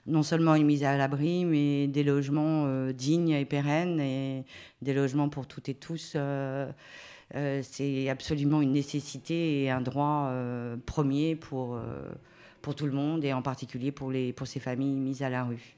[0.06, 4.44] Non seulement une mise à l'abri, mais des logements euh, dignes et pérennes et
[4.80, 6.14] des logements pour toutes et tous.
[6.16, 6.70] euh,
[7.34, 10.30] euh, c'est absolument une nécessité et un droit
[10.86, 11.78] premier pour,
[12.60, 15.44] pour tout le monde et en particulier pour, les, pour ces familles mises à la
[15.44, 15.76] rue.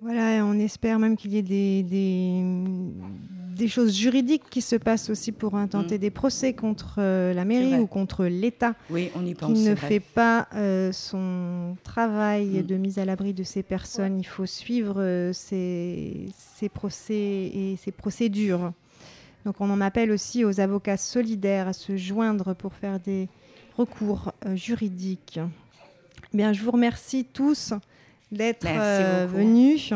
[0.00, 1.42] Voilà, on espère même qu'il y ait
[1.82, 2.42] des,
[3.54, 7.76] des choses juridiques qui se passent aussi pour intenter des procès contre euh, la mairie
[7.78, 9.52] ou contre l'État Oui, on y pense.
[9.56, 12.62] qui ne fait pas euh, son travail Mm.
[12.62, 14.18] de mise à l'abri de ces personnes.
[14.18, 16.26] Il faut suivre euh, ces,
[16.56, 18.72] ces procès et ces procédures.
[19.44, 23.28] Donc on en appelle aussi aux avocats solidaires à se joindre pour faire des
[23.76, 25.38] recours euh, juridiques.
[26.32, 27.72] Bien, je vous remercie tous
[28.32, 29.38] d'être euh, beaucoup.
[29.38, 29.92] venus.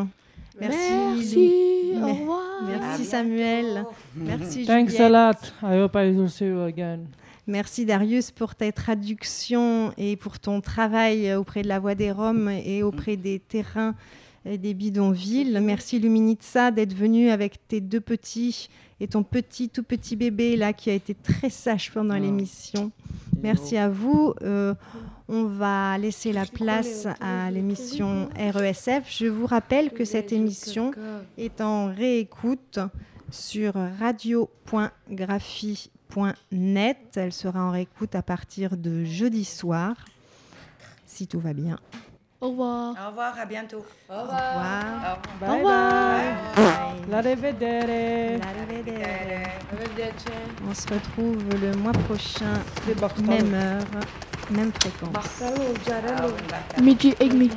[0.60, 2.02] Merci, Lou.
[2.04, 2.42] au revoir.
[2.66, 3.84] Merci Samuel.
[4.16, 5.52] Merci Thanks a lot.
[5.62, 7.00] I hope I will see you again.
[7.46, 12.48] Merci Darius pour ta traduction et pour ton travail auprès de la Voix des Roms
[12.48, 13.94] et auprès des terrains
[14.44, 15.58] et des bidonvilles.
[15.62, 18.68] Merci Luminitsa d'être venu avec tes deux petits
[19.00, 22.22] et ton petit tout petit bébé là qui a été très sage pendant Oh.
[22.22, 22.90] l'émission.
[23.42, 24.34] Merci à vous.
[24.42, 24.74] Euh,
[25.28, 29.04] on va laisser la place à l'émission RESF.
[29.08, 30.92] Je vous rappelle que cette émission
[31.36, 32.78] est en réécoute
[33.30, 36.98] sur radio.graphie.net.
[37.16, 39.96] Elle sera en réécoute à partir de jeudi soir,
[41.04, 41.78] si tout va bien.
[42.40, 42.94] Au revoir.
[42.94, 43.84] Au revoir, à bientôt.
[44.08, 45.18] Au Au revoir.
[45.42, 46.20] Au revoir.
[47.10, 48.38] L'arrivedere.
[50.68, 52.62] On se retrouve le mois prochain,
[53.26, 53.82] même heure,
[54.50, 55.42] même fréquence.
[56.80, 57.50] Midi et demi.